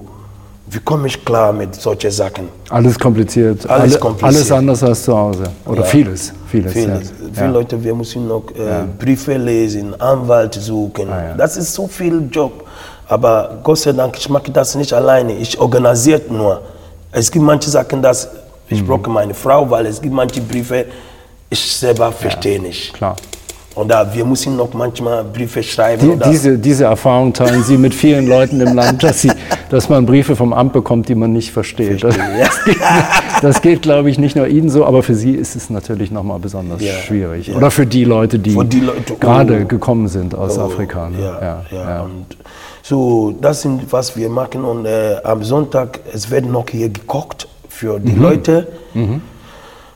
wie 0.70 0.80
komme 0.80 1.08
ich 1.08 1.24
klar 1.24 1.54
mit 1.54 1.74
solchen 1.76 2.12
Sachen? 2.12 2.50
Alles 2.70 3.00
kompliziert. 3.00 3.66
Alles 3.70 3.94
Alle- 3.94 4.00
kompliziert. 4.02 4.36
Alles 4.36 4.52
anders 4.52 4.84
als 4.84 5.04
zu 5.04 5.18
Hause. 5.18 5.44
Oder 5.66 5.80
Ja. 5.82 5.86
vieles. 5.86 6.34
Vieles. 6.48 6.74
Viele, 6.74 6.94
ja. 6.96 7.00
viele 7.32 7.46
Ja. 7.46 7.52
Leute, 7.52 7.82
wir 7.82 7.96
müssen 7.96 8.28
noch 8.28 8.44
äh, 8.58 8.68
Ja. 8.68 8.88
Briefe 9.00 9.38
lesen, 9.38 10.00
Anwalt 10.02 10.56
suchen. 10.56 11.10
Ah, 11.10 11.24
ja. 11.30 11.34
Das 11.36 11.56
ist 11.56 11.74
so 11.74 11.88
viel 11.88 12.28
Job. 12.30 12.66
Aber 13.10 13.60
Gott 13.64 13.80
sei 13.80 13.94
Dank, 13.94 14.18
ich 14.18 14.30
mache 14.30 14.52
das 14.52 14.76
nicht 14.76 14.92
alleine. 14.94 15.34
Ich 15.38 15.58
organisiere 15.60 16.22
nur. 16.30 16.62
Es 17.12 17.32
gibt 17.32 17.46
manche 17.46 17.70
Sachen, 17.70 18.02
dass 18.02 18.28
ich 18.70 18.82
Mhm. 18.82 18.88
brauche 18.88 19.10
meine 19.10 19.34
Frau, 19.34 19.70
weil 19.70 19.86
es 19.86 20.02
gibt 20.02 20.14
manche 20.14 20.42
Briefe, 20.42 20.86
ich 21.50 21.60
selber 21.78 22.12
verstehe 22.12 22.62
nicht. 22.62 22.94
Klar. 22.94 23.16
Und 23.76 23.90
da, 23.90 24.12
wir 24.12 24.26
müssen 24.26 24.58
noch 24.58 24.74
manchmal 24.74 25.24
Briefe 25.24 25.62
schreiben. 25.62 26.20
Die, 26.20 26.30
diese, 26.32 26.58
diese 26.58 26.86
Erfahrung 26.86 27.32
teilen 27.32 27.62
Sie 27.64 27.78
mit 27.78 27.94
vielen 27.94 28.28
Leuten 28.36 28.60
im 28.60 28.74
Land, 28.74 29.04
dass, 29.04 29.22
sie, 29.22 29.32
dass 29.70 29.88
man 29.88 30.04
Briefe 30.06 30.36
vom 30.36 30.52
Amt 30.52 30.74
bekommt, 30.74 31.08
die 31.10 31.14
man 31.16 31.32
nicht 31.32 31.52
versteht. 31.52 32.04
Das, 32.04 32.18
das 32.18 32.66
geht, 32.66 32.78
das 33.44 33.62
geht 33.62 33.82
glaube 33.84 34.10
ich, 34.10 34.18
nicht 34.18 34.36
nur 34.36 34.48
Ihnen 34.48 34.70
so, 34.70 34.84
aber 34.84 35.04
für 35.04 35.14
Sie 35.14 35.32
ist 35.34 35.56
es 35.56 35.70
natürlich 35.70 36.10
nochmal 36.12 36.40
besonders 36.40 36.82
Ja, 36.82 36.94
schwierig. 36.94 37.48
ja. 37.48 37.56
Oder 37.56 37.70
für 37.70 37.86
die 37.86 38.04
Leute, 38.04 38.40
die, 38.40 38.58
die 38.68 38.80
Leute, 38.80 39.14
oh. 39.14 39.18
gerade 39.20 39.66
gekommen 39.66 40.08
sind 40.08 40.34
aus 40.34 40.58
Oh, 40.58 40.62
Afrika. 40.64 41.08
ne? 41.10 41.22
Ja, 41.22 41.64
ja, 41.72 42.02
Und 42.02 42.26
so, 42.88 43.34
das 43.42 43.62
sind, 43.64 43.92
was 43.92 44.16
wir 44.16 44.30
machen. 44.30 44.64
Und 44.64 44.86
äh, 44.86 45.18
am 45.24 45.44
Sonntag, 45.44 46.00
es 46.14 46.30
wird 46.32 46.46
noch 46.46 46.68
hier 46.70 46.90
gekocht 46.90 47.48
für 47.70 48.00
die 48.00 48.14
Leute. 48.16 48.68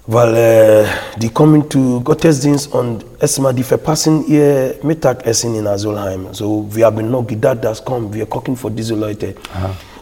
Weil 0.08 0.36
äh, 0.36 0.84
die 1.22 1.30
kommen 1.30 1.70
zu 1.70 2.02
Gottesdienst 2.02 2.74
und 2.74 3.06
erstmal 3.20 3.54
die 3.54 3.64
verpassen 3.64 4.26
ihr 4.28 4.76
Mittagessen 4.82 5.56
in 5.56 5.68
Asolheim. 5.68 6.26
So, 6.32 6.66
wir 6.72 6.88
haben 6.88 7.10
noch 7.10 7.26
gedacht, 7.28 7.60
das 7.62 7.86
kommt, 7.86 8.14
wir 8.14 8.26
kochen 8.26 8.58
für 8.58 8.72
diese 8.72 8.96
Leute. 8.96 9.36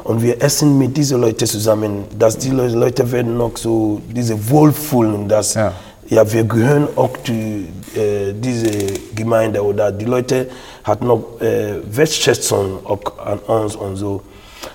Und 0.05 0.21
wir 0.23 0.41
essen 0.41 0.77
mit 0.77 0.95
diesen 0.95 1.19
Leuten 1.21 1.45
zusammen, 1.45 2.05
dass 2.17 2.37
die 2.37 2.49
Le- 2.49 2.69
Leute 2.69 3.11
werden 3.11 3.37
noch 3.37 3.51
so 3.57 3.99
diese 4.09 4.35
Wohlfühlen, 4.49 5.27
dass 5.27 5.53
Ja. 5.53 5.73
Ja, 6.09 6.31
wir 6.31 6.43
gehören 6.43 6.87
auch 6.95 7.15
zu 7.23 7.33
äh, 7.33 8.33
dieser 8.33 8.93
Gemeinde 9.15 9.63
oder 9.63 9.91
die 9.91 10.05
Leute 10.05 10.47
hat 10.83 11.01
noch 11.03 11.39
äh, 11.39 11.75
Wertschätzung 11.89 12.79
auch 12.83 13.17
an 13.23 13.39
uns 13.39 13.75
und 13.75 13.95
so. 13.95 14.21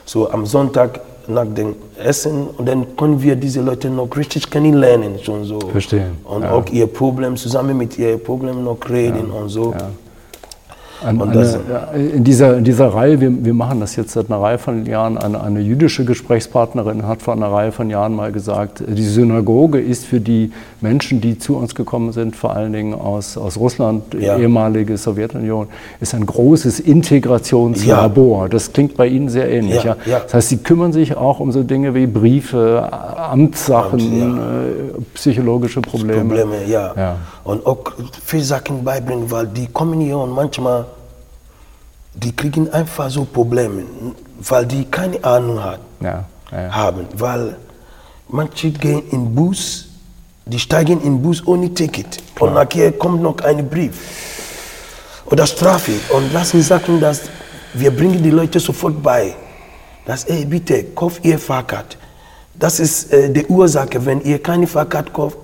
So 0.05 0.31
am 0.31 0.47
Sonntag 0.47 1.01
nach 1.27 1.47
dem 1.47 1.75
Essen 1.99 2.49
und 2.57 2.67
dann 2.69 2.97
können 2.97 3.21
wir 3.23 3.37
diese 3.37 3.61
Leute 3.61 3.89
noch 3.91 4.15
richtig 4.17 4.51
kennenlernen 4.51 5.19
schon 5.23 5.45
so. 5.45 5.59
Verstehe, 5.59 6.13
Und 6.25 6.43
ja. 6.43 6.53
auch 6.53 6.67
ihr 6.71 6.87
Problem 6.87 7.37
zusammen 7.37 7.77
mit 7.77 7.99
ihr 7.99 8.19
Problem 8.19 8.63
noch 8.65 8.79
reden 8.89 9.31
und 9.31 9.49
so. 9.49 9.75
An, 11.05 11.21
eine, 11.21 11.43
ja, 11.71 11.89
in, 11.93 12.25
dieser, 12.25 12.57
in 12.57 12.65
dieser 12.65 12.89
Reihe, 12.89 13.21
wir, 13.21 13.45
wir 13.45 13.55
machen 13.55 13.81
das 13.81 13.97
jetzt 13.97 14.13
seit 14.13 14.31
einer 14.31 14.41
Reihe 14.41 14.59
von 14.59 14.87
Jahren, 14.87 15.19
eine, 15.19 15.43
eine 15.43 15.61
jüdische 15.61 16.05
Gesprächspartnerin 16.05 17.07
hat 17.07 17.23
vor 17.23 17.35
einer 17.35 17.53
Reihe 17.53 17.73
von 17.73 17.91
Jahren 17.91 18.15
mal 18.17 18.33
gesagt, 18.33 18.83
die 18.87 19.03
Synagoge 19.05 19.81
ist 19.81 20.07
für 20.07 20.21
die 20.21 20.53
Menschen, 20.81 21.21
die 21.21 21.39
zu 21.39 21.57
uns 21.57 21.75
gekommen 21.75 22.13
sind, 22.13 22.37
vor 22.37 22.55
allen 22.57 22.73
Dingen 22.73 22.95
aus, 22.95 23.37
aus 23.37 23.57
Russland, 23.59 24.15
Ja. 24.19 24.39
ehemalige 24.39 24.97
Sowjetunion, 24.97 25.69
ist 26.01 26.15
ein 26.15 26.25
großes 26.27 26.81
Integrationslabor. 26.81 28.49
Das 28.49 28.73
klingt 28.73 28.97
bei 28.97 29.07
Ihnen 29.07 29.29
sehr 29.29 29.51
ähnlich. 29.51 29.83
Ja, 29.85 29.97
Ja, 30.07 30.13
ja. 30.13 30.21
Das 30.21 30.35
heißt, 30.35 30.49
Sie 30.49 30.57
kümmern 30.59 30.93
sich 30.93 31.17
auch 31.17 31.41
um 31.41 31.53
so 31.53 31.63
Dinge 31.63 31.95
wie 31.95 32.07
Briefe, 32.07 32.89
Amtssachen, 33.17 34.01
Amt, 34.23 34.39
äh, 34.39 35.01
psychologische 35.15 35.81
Probleme. 35.81 36.21
Probleme, 36.25 36.65
ja. 36.67 36.93
Ja. 36.97 37.17
Und 37.45 37.67
auch 37.67 37.79
viele 38.25 38.45
Sachen 38.45 38.85
beibringen, 38.85 39.31
weil 39.31 39.47
die 39.47 39.67
kommen 39.67 40.01
hier 40.01 40.19
und 40.19 40.31
manchmal, 40.31 40.87
die 42.15 42.35
kriegen 42.35 42.71
einfach 42.73 43.11
so 43.11 43.25
Probleme, 43.25 43.83
weil 44.41 44.67
die 44.67 44.85
keine 44.85 45.23
Ahnung 45.25 45.63
hat, 45.63 45.81
Ja, 46.01 46.25
ja, 46.51 46.71
haben. 46.75 47.07
Weil 47.17 47.57
manche 48.29 48.71
gehen 48.71 49.03
in 49.11 49.35
Bus, 49.35 49.87
die 50.47 50.59
steigen 50.59 51.01
in 51.03 51.21
Bus 51.21 51.47
ohne 51.47 51.73
Ticket 51.75 52.19
und 52.39 52.55
nachher 52.55 52.93
kommt 52.93 53.23
noch 53.23 53.39
ein 53.41 53.69
Brief 53.69 53.95
oder 55.27 55.47
Strafe. 55.47 55.93
Und 56.11 56.33
lassen 56.33 56.63
sagen, 56.63 57.01
dass 57.01 57.23
wir 57.75 57.91
bringen 57.91 58.23
die 58.23 58.31
Leute 58.31 58.61
sofort 58.61 59.03
bei. 59.03 59.35
Das, 60.07 60.25
ey, 60.25 60.45
bitte, 60.45 60.85
kauft 60.95 61.25
ihr 61.25 61.39
Fahrkarte. 61.39 61.97
Das 62.55 62.79
ist 62.79 63.13
äh, 63.13 63.31
die 63.33 63.47
Ursache, 63.47 64.05
wenn 64.05 64.21
ihr 64.21 64.41
keine 64.41 64.67
Fahrkarte 64.67 65.11
kauft, 65.11 65.39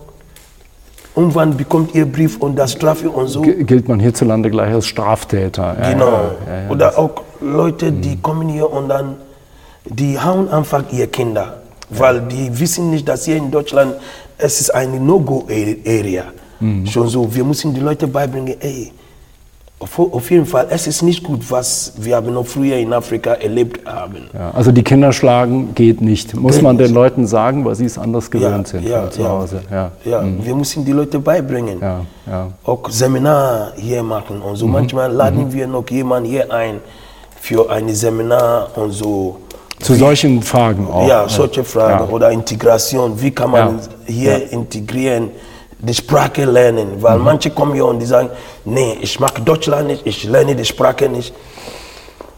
irgendwann 1.17 1.57
bekommt 1.57 1.95
ihr 1.95 2.07
Brief 2.07 2.37
und 2.39 2.57
das 2.57 2.73
Strafe 2.73 3.11
und 3.11 3.29
so. 3.29 3.43
Gilt 3.43 3.89
man 3.89 4.01
hierzulande 4.01 4.51
gleich 4.51 4.73
als 4.73 4.87
Straftäter. 4.87 5.77
Genau. 5.91 6.31
ja, 6.47 6.63
ja. 6.65 6.71
Oder 6.71 6.99
auch 6.99 7.23
Leute, 7.41 7.93
die 7.93 8.17
kommen 8.21 8.49
hier 8.49 8.71
und 8.71 8.89
dann, 8.89 9.17
die 9.85 10.19
hauen 10.19 10.49
einfach 10.49 10.85
ihre 10.93 11.09
Kinder, 11.09 11.63
weil 11.91 12.21
die 12.23 12.59
wissen 12.59 12.91
nicht, 12.91 13.09
dass 13.09 13.25
hier 13.25 13.37
in 13.37 13.51
Deutschland 13.51 13.95
es 14.39 14.61
ist 14.61 14.71
eine 14.71 14.99
No-Go-Area. 14.99 16.25
Mhm. 16.61 16.87
Schon 16.87 17.09
so, 17.09 17.35
wir 17.35 17.45
müssen 17.45 17.75
die 17.75 17.81
Leute 17.81 18.07
beibringen, 18.07 18.55
ey, 18.61 18.93
auf, 19.81 19.99
auf 19.99 20.31
jeden 20.31 20.45
Fall, 20.45 20.67
es 20.69 20.87
ist 20.87 21.01
nicht 21.03 21.25
gut, 21.25 21.51
was 21.51 21.95
wir 21.97 22.15
haben 22.17 22.33
noch 22.35 22.47
früher 22.47 22.77
in 22.77 22.93
Afrika 22.93 23.33
erlebt 23.33 23.87
haben. 23.87 24.29
Ja, 24.35 24.51
also 24.51 24.71
die 24.73 24.83
Kinder 24.83 25.11
schlagen 25.13 25.75
geht 25.75 26.03
nicht. 26.03 26.35
Muss 26.37 26.57
Geht 26.57 26.63
man 26.63 26.77
den 26.77 26.89
nicht. 26.89 26.95
Leuten 26.95 27.27
sagen, 27.27 27.65
weil 27.65 27.75
sie 27.75 27.87
es 27.87 27.97
anders 27.97 28.31
gewöhnt 28.31 28.69
sind 28.69 28.93
als 28.93 29.15
zu 29.17 29.27
Hause. 29.27 29.63
Ja. 29.71 29.91
Ja, 30.05 30.23
wir 30.43 30.55
müssen 30.55 30.85
die 30.85 30.93
Leute 30.93 31.19
beibringen. 31.19 31.79
Ja, 31.81 32.01
ja. 32.27 32.49
Auch 32.65 32.91
Seminar 32.91 33.73
hier 33.77 34.03
machen 34.03 34.43
und 34.43 34.57
so. 34.57 34.67
Mhm. 34.67 34.73
Manchmal 34.73 35.11
laden 35.11 35.51
wir 35.51 35.67
noch 35.67 35.89
jemanden 35.89 36.29
hier 36.29 36.53
ein 36.53 36.81
für 37.41 37.71
ein 37.71 37.89
Seminar 37.95 38.69
und 38.77 38.93
so. 38.93 39.39
Zu 39.79 39.95
solchen 39.95 40.43
Fragen 40.43 40.87
auch. 40.89 41.09
Ja, 41.09 41.27
solche 41.27 41.65
Fragen. 41.65 42.05
Ja. 42.07 42.11
Oder 42.15 42.31
Integration. 42.31 43.19
Wie 43.21 43.31
kann 43.31 43.51
man 43.51 43.79
Ja. 43.79 43.81
hier 44.07 44.33
Ja. 44.39 44.47
integrieren, 44.51 45.31
die 45.83 45.95
Sprache 45.95 46.45
lernen? 46.45 46.89
Weil 47.01 47.19
Mhm. 47.19 47.25
manche 47.25 47.51
kommen 47.51 47.75
hier 47.75 47.87
und 47.87 47.99
die 48.01 48.07
sagen, 48.07 48.31
nee, 48.65 48.97
ich 49.01 49.19
mag 49.21 49.45
Deutschland 49.45 49.89
nicht, 49.89 50.07
ich 50.07 50.25
lerne 50.25 50.55
die 50.55 50.65
Sprache 50.65 51.09
nicht. 51.09 51.33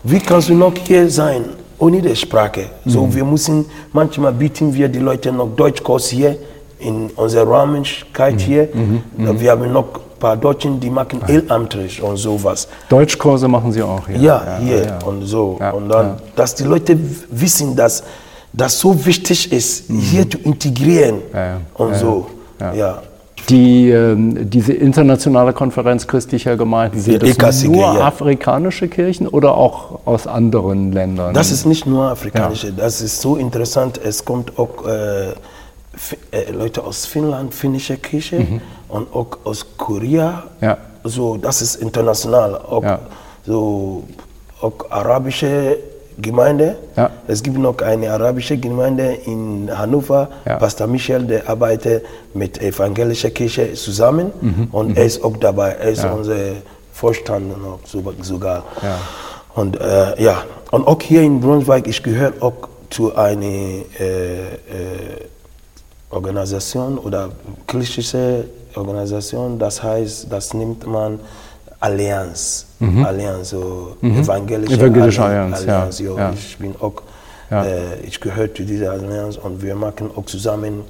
Wie 0.05 0.19
kannst 0.21 0.49
du 0.49 0.55
noch 0.55 0.73
hier 0.87 1.09
sein 1.11 1.45
ohne 1.79 2.01
die 2.03 2.17
Sprache? 2.17 2.65
So, 2.85 3.07
Mhm. 3.07 3.15
wir 3.15 3.25
müssen, 3.25 3.67
manchmal 3.93 4.33
bieten 4.33 4.75
wir 4.75 4.89
die 4.89 4.99
Leute 4.99 5.31
noch 5.33 5.49
Deutschkurs 5.57 6.09
hier 6.09 6.37
in 6.79 7.11
unserer 7.17 7.45
Räumlichkeit 7.45 8.35
Mhm. 8.35 8.39
hier. 8.39 8.69
Wir 9.41 9.51
haben 9.53 9.73
noch 9.73 9.87
ein 9.95 10.19
paar 10.19 10.37
Deutschen, 10.37 10.81
die 10.81 10.91
machen 10.91 11.21
Ehrenamtlich 11.29 12.03
und 12.03 12.17
sowas. 12.17 12.67
Deutschkurse 12.89 13.47
machen 13.49 13.71
sie 13.73 13.83
auch 13.83 14.07
hier. 14.09 14.17
Ja, 14.19 14.59
hier 14.61 14.85
ja. 14.87 14.99
und 15.05 15.23
so. 15.25 15.57
Ja, 15.61 15.71
und 15.71 15.89
dann, 15.89 16.07
ja. 16.07 16.17
dass 16.37 16.55
die 16.57 16.65
Leute 16.65 16.97
wissen, 17.31 17.77
dass 17.77 18.03
das 18.53 18.79
so 18.81 19.07
wichtig 19.07 19.51
ist, 19.53 19.85
hier 19.89 20.29
zu 20.29 20.39
integrieren 20.39 21.17
Mhm. 21.17 21.23
Ja, 21.35 21.45
ja. 21.47 21.61
und 21.75 21.91
Ja, 21.93 21.99
so. 21.99 22.27
ja. 22.75 23.03
Ja. 23.43 23.47
Die, 23.49 23.91
ähm, 23.91 24.51
diese 24.51 24.73
internationale 24.73 25.53
Konferenz 25.53 26.07
christlicher 26.07 26.57
Gemeinden, 26.57 27.01
sind 27.01 27.43
das 27.43 27.65
nur 27.65 27.77
ja. 27.77 28.07
afrikanische 28.07 28.89
Kirchen 28.89 29.27
oder 29.29 29.55
auch 29.57 30.01
aus 30.07 30.27
anderen 30.27 30.93
Ländern? 30.93 31.35
Das 31.35 31.51
ist 31.51 31.67
nicht 31.67 31.87
nur 31.87 32.11
afrikanische, 32.11 32.73
das 32.73 33.01
ist 33.01 33.21
so 33.21 33.37
interessant. 33.37 34.01
Es 34.03 34.25
kommt 34.25 34.59
auch 34.59 34.87
äh, 34.87 35.31
äh, 36.31 36.51
Leute 36.53 36.83
aus 36.85 37.05
Finnland, 37.07 37.55
finnische 37.55 37.97
Kirche 37.97 38.61
und 38.89 39.13
auch 39.15 39.39
aus 39.45 39.67
Korea. 39.77 40.45
Mhm. 40.61 40.65
Ja. 40.67 40.79
So, 41.05 41.37
das 41.37 41.63
ist 41.63 41.77
international. 41.77 42.57
Auch, 42.57 42.83
Ja. 42.83 43.01
so, 43.45 44.05
auch 44.61 44.73
arabische 44.91 45.77
Gemeinde. 46.18 46.77
Ja. 46.96 47.11
Es 47.27 47.42
gibt 47.42 47.59
noch 47.59 47.79
eine 47.79 48.11
arabische 48.11 48.57
Gemeinde 48.59 49.12
in 49.27 49.70
Hannover. 49.77 50.29
Ja. 50.44 50.57
Pastor 50.57 50.87
Michel, 50.87 51.25
der 51.27 51.48
arbeitet 51.48 52.05
mit 52.35 52.61
evangelischer 52.61 53.31
Kirche 53.31 53.72
zusammen 53.75 54.33
Mhm. 54.40 54.68
und 54.72 54.96
er 54.98 55.05
ist 55.05 55.25
auch 55.25 55.37
dabei. 55.38 55.70
Er 55.81 55.90
ist 55.90 56.05
unser 56.05 56.37
Vorstand 56.92 57.48
noch 57.62 57.81
so- 57.87 58.03
sogar. 58.20 58.64
Ja. 58.83 58.98
Und 59.55 59.81
äh, 59.81 60.22
ja, 60.22 60.44
und 60.70 60.87
auch 60.87 61.01
hier 61.03 61.22
in 61.22 61.40
Braunschweig, 61.40 61.87
ich 61.87 62.03
gehöre 62.03 62.33
auch 62.40 62.53
zu 62.90 63.14
einer 63.14 63.44
äh, 63.46 63.83
äh, 64.01 64.57
Organisation 66.11 66.98
oder 66.98 67.31
kirchliche 67.66 68.44
Organisation, 68.75 69.59
das 69.59 69.83
heißt, 69.83 70.27
das 70.31 70.55
nimmt 70.55 70.87
man 70.87 71.20
Allianz, 71.83 72.66
Allianz, 72.81 73.51
so 73.51 73.97
evangelische, 74.03 74.75
Mhm. 74.75 74.81
Evangelische 74.81 75.23
Allianz, 75.25 75.64
ja, 75.64 75.79
Allianz, 75.79 75.99
ja. 75.99 76.16
ja. 76.16 76.33
Ich 76.33 76.57
bin 76.59 76.75
auch, 76.81 77.03
Ja. 77.51 77.64
äh, 77.64 78.01
ich 78.07 78.21
gehöre 78.21 78.55
zu 78.55 78.62
dieser 78.64 78.92
Allianz 78.92 79.37
und 79.37 79.61
wir 79.62 79.75
machen 79.75 80.11
auch 80.16 80.25
zusammen 80.27 80.83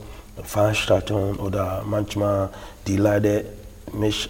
Veranstaltungen 0.45 1.37
oder 1.37 1.83
manchmal 1.89 2.51
die 2.87 2.99
Leute 2.99 3.45
mich 3.93 4.29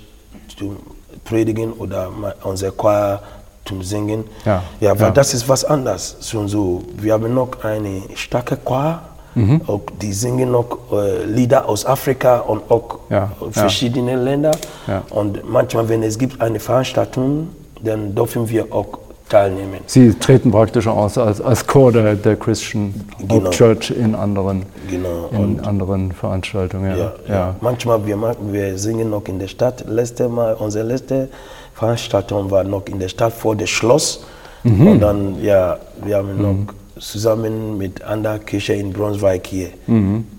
zu 0.57 0.77
predigen 1.25 1.73
oder 1.73 2.11
unser 2.45 2.71
Chor 2.71 3.21
zum 3.65 3.83
Singen. 3.83 4.25
Ja, 4.45 4.63
ja 4.81 4.91
weil 4.99 5.09
ja. 5.09 5.11
das 5.11 5.35
ist 5.35 5.49
was 5.49 5.65
anderes. 5.65 6.17
Schon 6.21 6.47
so. 6.49 6.85
Wir 6.97 7.13
haben 7.15 7.35
noch 7.35 7.63
eine 7.65 8.03
starke 8.15 8.57
Chor, 8.57 9.01
Mhm. 9.35 9.63
auch 9.67 9.81
die 10.01 10.13
singen 10.13 10.51
noch 10.53 10.79
äh, 10.93 11.25
Lieder 11.25 11.69
aus 11.69 11.87
Afrika 11.87 12.39
und 12.41 12.71
auch 12.71 12.99
Ja, 13.11 13.31
verschiedene 13.51 14.17
Länder. 14.17 14.53
Ja. 14.87 15.03
Und 15.11 15.49
manchmal, 15.51 15.89
wenn 15.89 16.03
es 16.03 16.19
gibt 16.19 16.41
eine 16.41 16.61
Veranstaltung, 16.61 17.49
dann 17.83 18.15
dürfen 18.15 18.49
wir 18.49 18.67
auch 18.73 18.99
teilnehmen. 19.29 19.81
Sie 19.87 20.13
treten 20.15 20.51
praktisch 20.51 20.87
aus 20.87 21.17
als, 21.17 21.41
als 21.41 21.67
Chor 21.67 21.91
der, 21.93 22.15
der 22.15 22.37
Christian 22.37 22.93
Genau. 23.27 23.51
Church 23.51 23.91
in 23.91 24.15
anderen, 24.15 24.65
Genau. 24.91 25.31
in 25.33 25.61
anderen 25.61 26.13
Veranstaltungen. 26.13 26.91
Ja. 26.91 27.13
Ja, 27.27 27.35
ja. 27.35 27.57
Manchmal 27.61 28.07
wir, 28.07 28.19
wir 28.51 28.77
singen 28.79 29.09
noch 29.11 29.27
in 29.27 29.39
der 29.39 29.49
Stadt. 29.49 29.85
Letzte 29.89 30.29
Mal, 30.29 30.55
unsere 30.55 30.85
letzte 30.87 31.29
Veranstaltung 31.75 32.51
war 32.51 32.65
noch 32.65 32.85
in 32.87 32.99
der 32.99 33.09
Stadt 33.09 33.33
vor 33.33 33.57
dem 33.57 33.67
Schloss. 33.67 34.25
Mhm. 34.65 34.87
Und 34.87 35.01
dann, 35.01 35.43
ja, 35.43 35.79
wir 36.05 36.17
haben 36.19 36.41
noch 36.41 36.75
zusammen 37.03 37.77
mit 37.79 38.05
einer 38.05 38.39
Kirche 38.39 38.75
in 38.75 38.93
Braunschweig 38.93 39.47
hier 39.47 39.71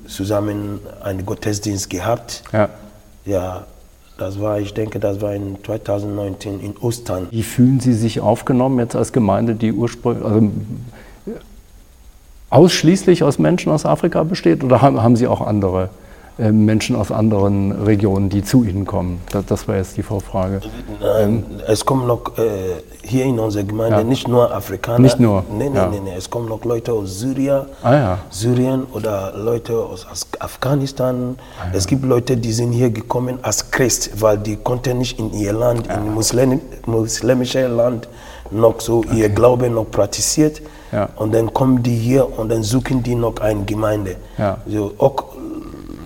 zusammen 0.07 0.79
einen 1.01 1.25
Gottesdienst 1.25 1.89
gehabt. 1.89 2.43
Ja. 2.51 2.69
Ja, 3.25 3.65
das 4.17 4.39
war, 4.39 4.59
ich 4.59 4.73
denke, 4.73 4.99
das 4.99 5.21
war 5.21 5.33
in 5.33 5.57
2019 5.65 6.59
in 6.59 6.77
Ostern. 6.77 7.27
Wie 7.31 7.43
fühlen 7.43 7.79
Sie 7.79 7.93
sich 7.93 8.19
aufgenommen 8.19 8.79
jetzt 8.79 8.95
als 8.95 9.11
Gemeinde, 9.11 9.55
die 9.55 9.71
ursprünglich 9.71 10.25
also, 10.25 10.49
ausschließlich 12.49 13.23
aus 13.23 13.39
Menschen 13.39 13.71
aus 13.71 13.85
Afrika 13.85 14.23
besteht 14.23 14.63
oder 14.63 14.81
haben, 14.81 15.01
haben 15.01 15.15
Sie 15.15 15.27
auch 15.27 15.41
andere 15.41 15.89
Menschen 16.37 16.95
aus 16.95 17.11
anderen 17.11 17.71
Regionen, 17.83 18.29
die 18.29 18.43
zu 18.43 18.63
Ihnen 18.63 18.85
kommen? 18.85 19.21
Das, 19.31 19.45
das 19.45 19.67
war 19.67 19.75
jetzt 19.77 19.95
die 19.97 20.03
Vorfrage. 20.03 20.61
Nein, 20.99 21.43
es 21.67 21.85
kommen 21.85 22.07
noch 22.07 22.37
äh, 22.37 22.81
hier 23.03 23.25
in 23.25 23.37
unserer 23.39 23.63
Gemeinde 23.63 23.97
Ja. 23.99 24.03
nicht 24.03 24.27
nur 24.27 24.51
Afrikaner. 24.53 24.99
Nicht 24.99 25.19
nur, 25.19 25.43
Nein, 25.51 25.73
nein, 25.73 25.93
ja. 25.93 25.99
nein. 26.03 26.13
Es 26.17 26.29
kommen 26.29 26.49
noch 26.49 26.63
Leute 26.65 26.91
aus 26.93 27.19
Syrien, 27.19 27.63
Ah 27.83 27.93
ja. 27.93 28.17
Syrien 28.31 28.85
oder 28.93 29.33
Leute 29.37 29.77
aus 29.77 30.07
Afghanistan. 30.39 31.37
Ah, 31.61 31.67
Es 31.73 31.85
gibt 31.85 32.03
Leute, 32.05 32.35
die 32.37 32.51
sind 32.51 32.71
hier 32.71 32.89
gekommen 32.89 33.37
als 33.41 33.69
Christ, 33.69 34.09
weil 34.21 34.37
die 34.37 34.55
konnten 34.55 34.97
nicht 34.99 35.19
in 35.19 35.31
ihr 35.33 35.53
Land, 35.53 35.87
in 35.87 36.13
Muslim, 36.13 36.59
muslimisches 36.85 37.69
Land, 37.69 38.07
noch 38.49 38.79
so 38.81 39.03
ihr 39.13 39.29
Glaube 39.29 39.69
noch 39.69 39.89
praktiziert. 39.91 40.61
Ja. 40.91 41.09
Und 41.15 41.33
dann 41.33 41.51
kommen 41.53 41.81
die 41.81 41.95
hier 41.95 42.37
und 42.39 42.49
dann 42.49 42.61
suchen 42.61 43.01
die 43.01 43.15
noch 43.15 43.39
eine 43.41 43.63
Gemeinde. 43.65 44.15
Ja. 44.37 44.57
So, 44.67 44.93
auch 44.99 45.32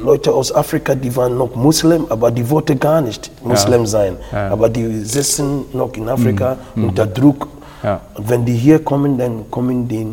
Leute 0.08 0.34
aus 0.34 0.56
Afrika, 0.56 0.96
die 0.96 1.14
waren 1.16 1.38
noch 1.38 1.54
Muslim, 1.56 2.06
aber 2.10 2.32
die 2.32 2.50
wollten 2.50 2.80
gar 2.80 3.02
nicht 3.02 3.30
Muslim 3.44 3.86
sein. 3.86 4.16
Ja. 4.32 4.46
Mhm. 4.46 4.52
Aber 4.54 4.70
die 4.70 5.02
sitzen 5.04 5.66
noch 5.74 5.94
in 5.96 6.08
Afrika 6.08 6.58
unter 6.76 7.06
Druck. 7.06 7.48
Ja. 7.84 8.00
Und 8.16 8.30
wenn 8.30 8.46
die 8.46 8.56
hier 8.56 8.80
kommen, 8.84 9.18
dann 9.18 9.52
kommen 9.52 9.88
die 9.88 10.08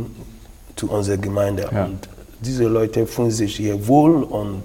zu 0.74 0.90
unserer 0.90 1.18
Gemeinde. 1.18 1.68
Ja. 1.72 1.85
Und 1.85 2.09
diese 2.40 2.64
Leute 2.64 3.07
fühlen 3.07 3.30
sich 3.30 3.57
hier 3.57 3.87
wohl 3.87 4.22
und 4.24 4.62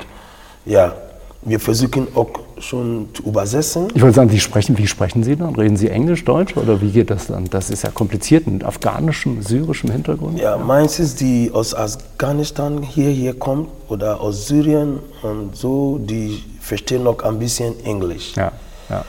ja, 0.66 0.94
wir 1.42 1.60
versuchen 1.60 2.08
auch 2.16 2.30
schon 2.60 3.10
zu 3.14 3.24
übersetzen. 3.24 3.88
Ich 3.94 4.02
wollte 4.02 4.16
sagen, 4.16 4.30
Sie 4.30 4.40
sprechen, 4.40 4.78
wie 4.78 4.88
sprechen 4.88 5.24
Sie 5.24 5.36
dann? 5.38 5.56
Reden 5.56 5.78
Sie 5.78 5.90
Englisch, 5.90 6.26
Deutsch 6.26 6.58
oder 6.58 6.82
wie 6.82 6.92
geht 6.92 7.10
das 7.10 7.28
dann? 7.28 7.46
Das 7.46 7.70
ist 7.70 7.84
ja 7.84 7.92
kompliziert 7.92 8.46
mit 8.48 8.64
afghanischem, 8.64 9.42
syrischem 9.42 9.92
Hintergrund. 9.92 10.38
Ja, 10.40 10.58
meistens 10.58 11.16
die 11.16 11.50
aus 11.54 11.74
Afghanistan 11.74 12.82
hier, 12.84 13.10
hier 13.10 13.34
kommen 13.40 13.68
oder 13.88 14.20
aus 14.20 14.48
Syrien 14.48 15.00
und 15.22 15.56
so, 15.56 15.98
die 16.02 16.44
verstehen 16.60 17.04
noch 17.04 17.24
ein 17.24 17.40
bisschen 17.40 17.74
Englisch. 17.86 18.34
Ja, 18.36 18.52
ja. 18.90 19.06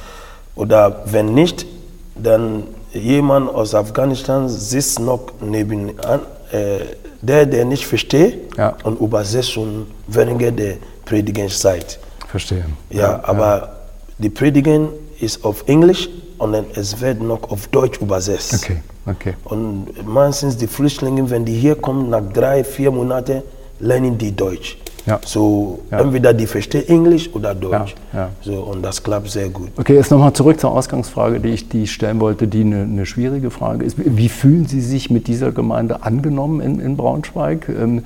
Oder 0.55 1.03
wenn 1.07 1.35
nicht, 1.35 1.67
dann 2.15 2.65
jemand 2.93 3.53
aus 3.53 3.75
Afghanistan 3.75 4.49
sitzt 4.49 5.01
noch 5.01 5.21
nebenan, 5.41 6.21
äh, 6.53 6.79
der, 7.23 7.47
der 7.47 7.65
nicht 7.65 7.87
versteht 7.87 8.57
Ja. 8.57 8.77
und 8.85 9.01
übersetzt 9.01 9.53
schon 9.53 9.87
während 10.07 10.41
der 10.59 10.77
Predigenzeit. 11.05 11.99
Verstehe. 12.31 12.65
Ja, 12.91 13.21
aber 13.23 13.73
die 14.19 14.31
Predigen 14.31 14.89
ist 15.21 15.45
auf 15.45 15.65
Englisch 15.67 16.09
und 16.39 16.53
dann 16.53 16.65
es 16.75 17.01
wird 17.01 17.21
noch 17.23 17.51
auf 17.51 17.69
Deutsch 17.69 18.01
übersetzt. 18.01 18.55
Okay, 18.55 18.77
okay. 19.07 19.35
Und 19.45 19.87
meistens 20.07 20.57
die 20.57 20.67
Flüchtlinge, 20.67 21.29
wenn 21.31 21.45
die 21.45 21.55
hier 21.55 21.75
kommen, 21.77 22.11
nach 22.11 22.23
drei, 22.33 22.65
vier 22.65 22.91
Monaten, 22.91 23.43
lernen 23.81 24.17
die 24.17 24.35
Deutsch. 24.35 24.79
Ja. 25.07 25.19
So 25.25 25.81
Ja. 25.91 26.01
entweder 26.01 26.35
die 26.35 26.47
verstehen 26.47 26.87
Englisch 26.89 27.31
oder 27.33 27.55
Deutsch. 27.55 27.95
Ja, 28.13 28.19
ja. 28.19 28.29
So, 28.43 28.55
und 28.61 28.83
das 28.83 29.03
klappt 29.03 29.31
sehr 29.31 29.49
gut. 29.49 29.71
Okay, 29.79 29.95
jetzt 29.95 30.11
nochmal 30.11 30.33
zurück 30.35 30.61
zur 30.61 30.73
Ausgangsfrage, 30.73 31.41
die 31.41 31.49
ich, 31.51 31.69
die 31.71 31.85
ich 31.85 31.93
stellen 31.93 32.21
wollte, 32.21 32.47
die 32.47 32.61
eine, 32.61 32.83
eine 32.83 33.07
schwierige 33.07 33.51
Frage 33.51 33.85
ist. 33.85 33.97
Wie 33.99 34.29
fühlen 34.29 34.67
Sie 34.67 34.83
sich 34.83 35.11
mit 35.11 35.27
dieser 35.27 35.53
Gemeinde 35.53 36.03
angenommen 36.03 36.61
in, 36.61 36.81
in 36.81 36.97
Braunschweig? 36.99 37.69
Ähm, 37.71 38.05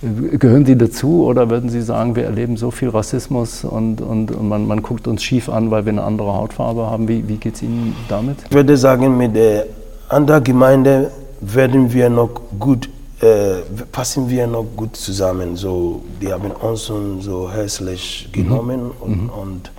gehören 0.00 0.64
Sie 0.64 0.76
dazu 0.76 1.24
oder 1.24 1.50
würden 1.50 1.70
Sie 1.70 1.82
sagen, 1.82 2.14
wir 2.14 2.24
erleben 2.24 2.56
so 2.56 2.70
viel 2.70 2.88
Rassismus 2.88 3.64
und, 3.64 4.00
und, 4.00 4.30
und 4.30 4.48
man, 4.48 4.66
man 4.66 4.82
guckt 4.82 5.08
uns 5.08 5.22
schief 5.22 5.48
an, 5.48 5.70
weil 5.70 5.84
wir 5.84 5.92
eine 5.92 6.04
andere 6.04 6.34
Hautfarbe 6.34 6.86
haben? 6.86 7.08
Wie, 7.08 7.26
wie 7.28 7.36
geht 7.36 7.56
es 7.56 7.62
Ihnen 7.62 7.96
damit? 8.08 8.38
Ich 8.48 8.54
würde 8.54 8.76
sagen, 8.76 9.16
mit 9.16 9.34
der 9.34 9.66
anderen 10.08 10.44
Gemeinde 10.44 11.10
werden 11.40 11.92
wir 11.92 12.10
noch 12.10 12.30
gut, 12.58 12.88
äh, 13.20 13.56
passen 13.90 14.28
wir 14.28 14.46
noch 14.46 14.66
gut 14.76 14.96
zusammen. 14.96 15.56
So, 15.56 16.02
die 16.22 16.32
haben 16.32 16.50
uns 16.50 16.84
so 16.84 17.50
herzlich 17.50 18.28
genommen 18.32 18.90
und, 19.00 19.28
und 19.28 19.72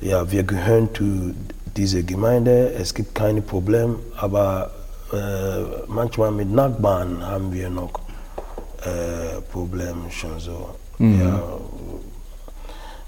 ja, 0.00 0.30
wir 0.30 0.44
gehören 0.44 0.88
zu 0.94 1.34
dieser 1.76 2.02
Gemeinde. 2.02 2.72
Es 2.72 2.94
gibt 2.94 3.14
keine 3.14 3.42
Probleme, 3.42 3.96
aber 4.16 4.70
äh, 5.12 5.16
manchmal 5.88 6.30
mit 6.30 6.52
Nachbarn 6.52 7.26
haben 7.26 7.52
wir 7.52 7.68
noch 7.68 7.90
äh, 8.84 9.40
Probleme 9.52 10.10
schon 10.10 10.38
so. 10.38 10.68
Ja, 10.98 11.40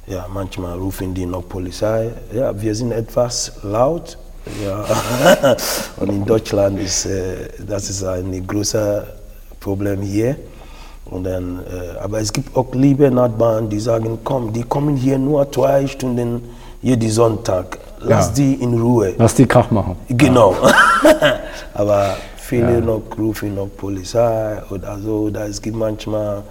ja, 0.06 0.26
manchmal 0.32 0.78
rufen 0.78 1.14
die 1.14 1.26
noch 1.26 1.46
Polizei. 1.48 2.10
Ja, 2.32 2.58
wir 2.60 2.74
sind 2.74 2.92
etwas 2.92 3.52
laut. 3.62 4.18
Ja. 4.64 4.84
Und 6.00 6.08
in 6.08 6.24
Deutschland 6.24 6.80
ist 6.80 7.06
äh, 7.06 7.48
das 7.66 7.88
ist 7.90 8.02
ein 8.04 8.44
großes 8.46 9.02
Problem 9.60 10.00
hier. 10.02 10.36
Und 11.04 11.24
dann, 11.24 11.60
äh, 11.60 11.98
aber 11.98 12.20
es 12.20 12.32
gibt 12.32 12.56
auch 12.56 12.66
liebe 12.74 13.10
Nachbarn, 13.10 13.68
die 13.68 13.78
sagen, 13.80 14.18
komm, 14.24 14.52
die 14.52 14.62
kommen 14.62 14.96
hier 14.96 15.18
nur 15.18 15.50
zwei 15.52 15.86
Stunden 15.86 16.42
jeden 16.80 17.10
Sonntag. 17.10 17.78
Lass 18.00 18.28
Ja. 18.28 18.32
die 18.34 18.54
in 18.54 18.80
Ruhe. 18.80 19.14
Lass 19.18 19.34
die 19.34 19.46
Krach 19.46 19.70
machen. 19.70 19.96
Genau. 20.08 20.56
Aber 21.74 22.16
viele 22.52 22.82
noch 22.82 23.02
rufen 23.18 23.54
noch 23.54 23.68
Polizei 23.76 24.60
oder 24.70 24.98
so. 24.98 25.14
Oder 25.28 25.46
es 25.46 25.60
gibt 25.62 25.76
manchmal, 25.76 26.42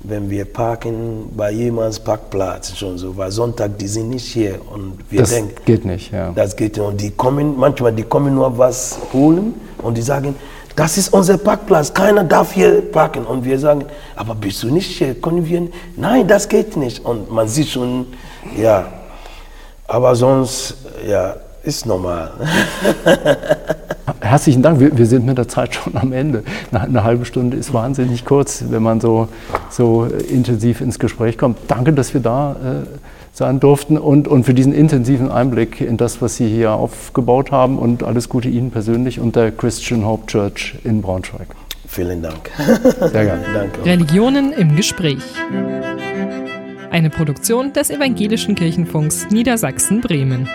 wenn 0.00 0.28
wir 0.28 0.44
parken, 0.44 1.30
bei 1.34 1.50
jemands 1.52 1.98
Parkplatz 1.98 2.76
schon 2.76 2.98
so, 2.98 3.16
weil 3.16 3.30
Sonntag, 3.30 3.78
die 3.78 3.88
sind 3.88 4.10
nicht 4.10 4.26
hier. 4.26 4.60
Und 4.72 4.98
wir 5.10 5.20
Das 5.20 5.30
denken, 5.30 5.54
geht 5.64 5.84
nicht, 5.84 6.12
ja. 6.12 6.32
das 6.34 6.54
geht 6.54 6.76
nicht. 6.76 6.86
Und 6.86 7.00
die 7.00 7.10
kommen, 7.12 7.56
manchmal, 7.56 7.92
die 7.92 8.02
kommen 8.02 8.34
nur 8.34 8.56
was 8.58 8.98
holen 9.12 9.54
und 9.78 9.96
die 9.96 10.02
sagen, 10.02 10.34
das 10.76 10.96
ist 10.96 11.12
unser 11.12 11.38
Parkplatz, 11.38 11.92
keiner 11.92 12.22
darf 12.24 12.52
hier 12.52 12.82
parken. 12.92 13.24
Und 13.24 13.44
wir 13.44 13.58
sagen, 13.58 13.84
aber 14.14 14.34
bist 14.34 14.62
du 14.62 14.68
nicht 14.68 14.98
hier? 14.98 15.14
Können 15.14 15.44
wir? 15.48 15.60
nicht?" 15.62 15.72
Nein, 15.96 16.28
das 16.28 16.48
geht 16.48 16.76
nicht. 16.76 17.04
Und 17.04 17.30
man 17.30 17.48
sieht 17.48 17.68
schon, 17.68 18.06
ja. 18.56 18.86
Aber 19.86 20.14
sonst, 20.14 20.76
ja, 21.08 21.34
ist 21.62 21.86
normal. 21.86 22.30
Herzlichen 24.28 24.62
Dank. 24.62 24.78
Wir, 24.78 24.96
wir 24.96 25.06
sind 25.06 25.24
mit 25.24 25.38
der 25.38 25.48
Zeit 25.48 25.74
schon 25.74 25.96
am 25.96 26.12
Ende. 26.12 26.42
Eine, 26.70 26.82
eine 26.84 27.04
halbe 27.04 27.24
Stunde 27.24 27.56
ist 27.56 27.72
wahnsinnig 27.72 28.24
kurz, 28.26 28.64
wenn 28.68 28.82
man 28.82 29.00
so, 29.00 29.28
so 29.70 30.04
äh, 30.04 30.22
intensiv 30.24 30.82
ins 30.82 30.98
Gespräch 30.98 31.38
kommt. 31.38 31.58
Danke, 31.66 31.94
dass 31.94 32.12
wir 32.12 32.20
da 32.20 32.52
äh, 32.52 32.56
sein 33.32 33.58
durften 33.58 33.96
und, 33.96 34.28
und 34.28 34.44
für 34.44 34.52
diesen 34.52 34.74
intensiven 34.74 35.30
Einblick 35.30 35.80
in 35.80 35.96
das, 35.96 36.20
was 36.20 36.36
Sie 36.36 36.48
hier 36.48 36.72
aufgebaut 36.72 37.52
haben. 37.52 37.78
Und 37.78 38.02
alles 38.02 38.28
Gute 38.28 38.48
Ihnen 38.48 38.70
persönlich 38.70 39.18
und 39.18 39.34
der 39.34 39.50
Christian 39.50 40.04
Hope 40.04 40.26
Church 40.26 40.78
in 40.84 41.00
Braunschweig. 41.00 41.48
Vielen 41.86 42.22
Dank. 42.22 42.50
Sehr 43.00 43.24
gerne. 43.24 43.42
Danke. 43.54 43.84
Religionen 43.84 44.52
im 44.52 44.76
Gespräch. 44.76 45.22
Eine 46.90 47.08
Produktion 47.08 47.72
des 47.72 47.88
Evangelischen 47.88 48.54
Kirchenfunks 48.54 49.28
Niedersachsen-Bremen. 49.30 50.48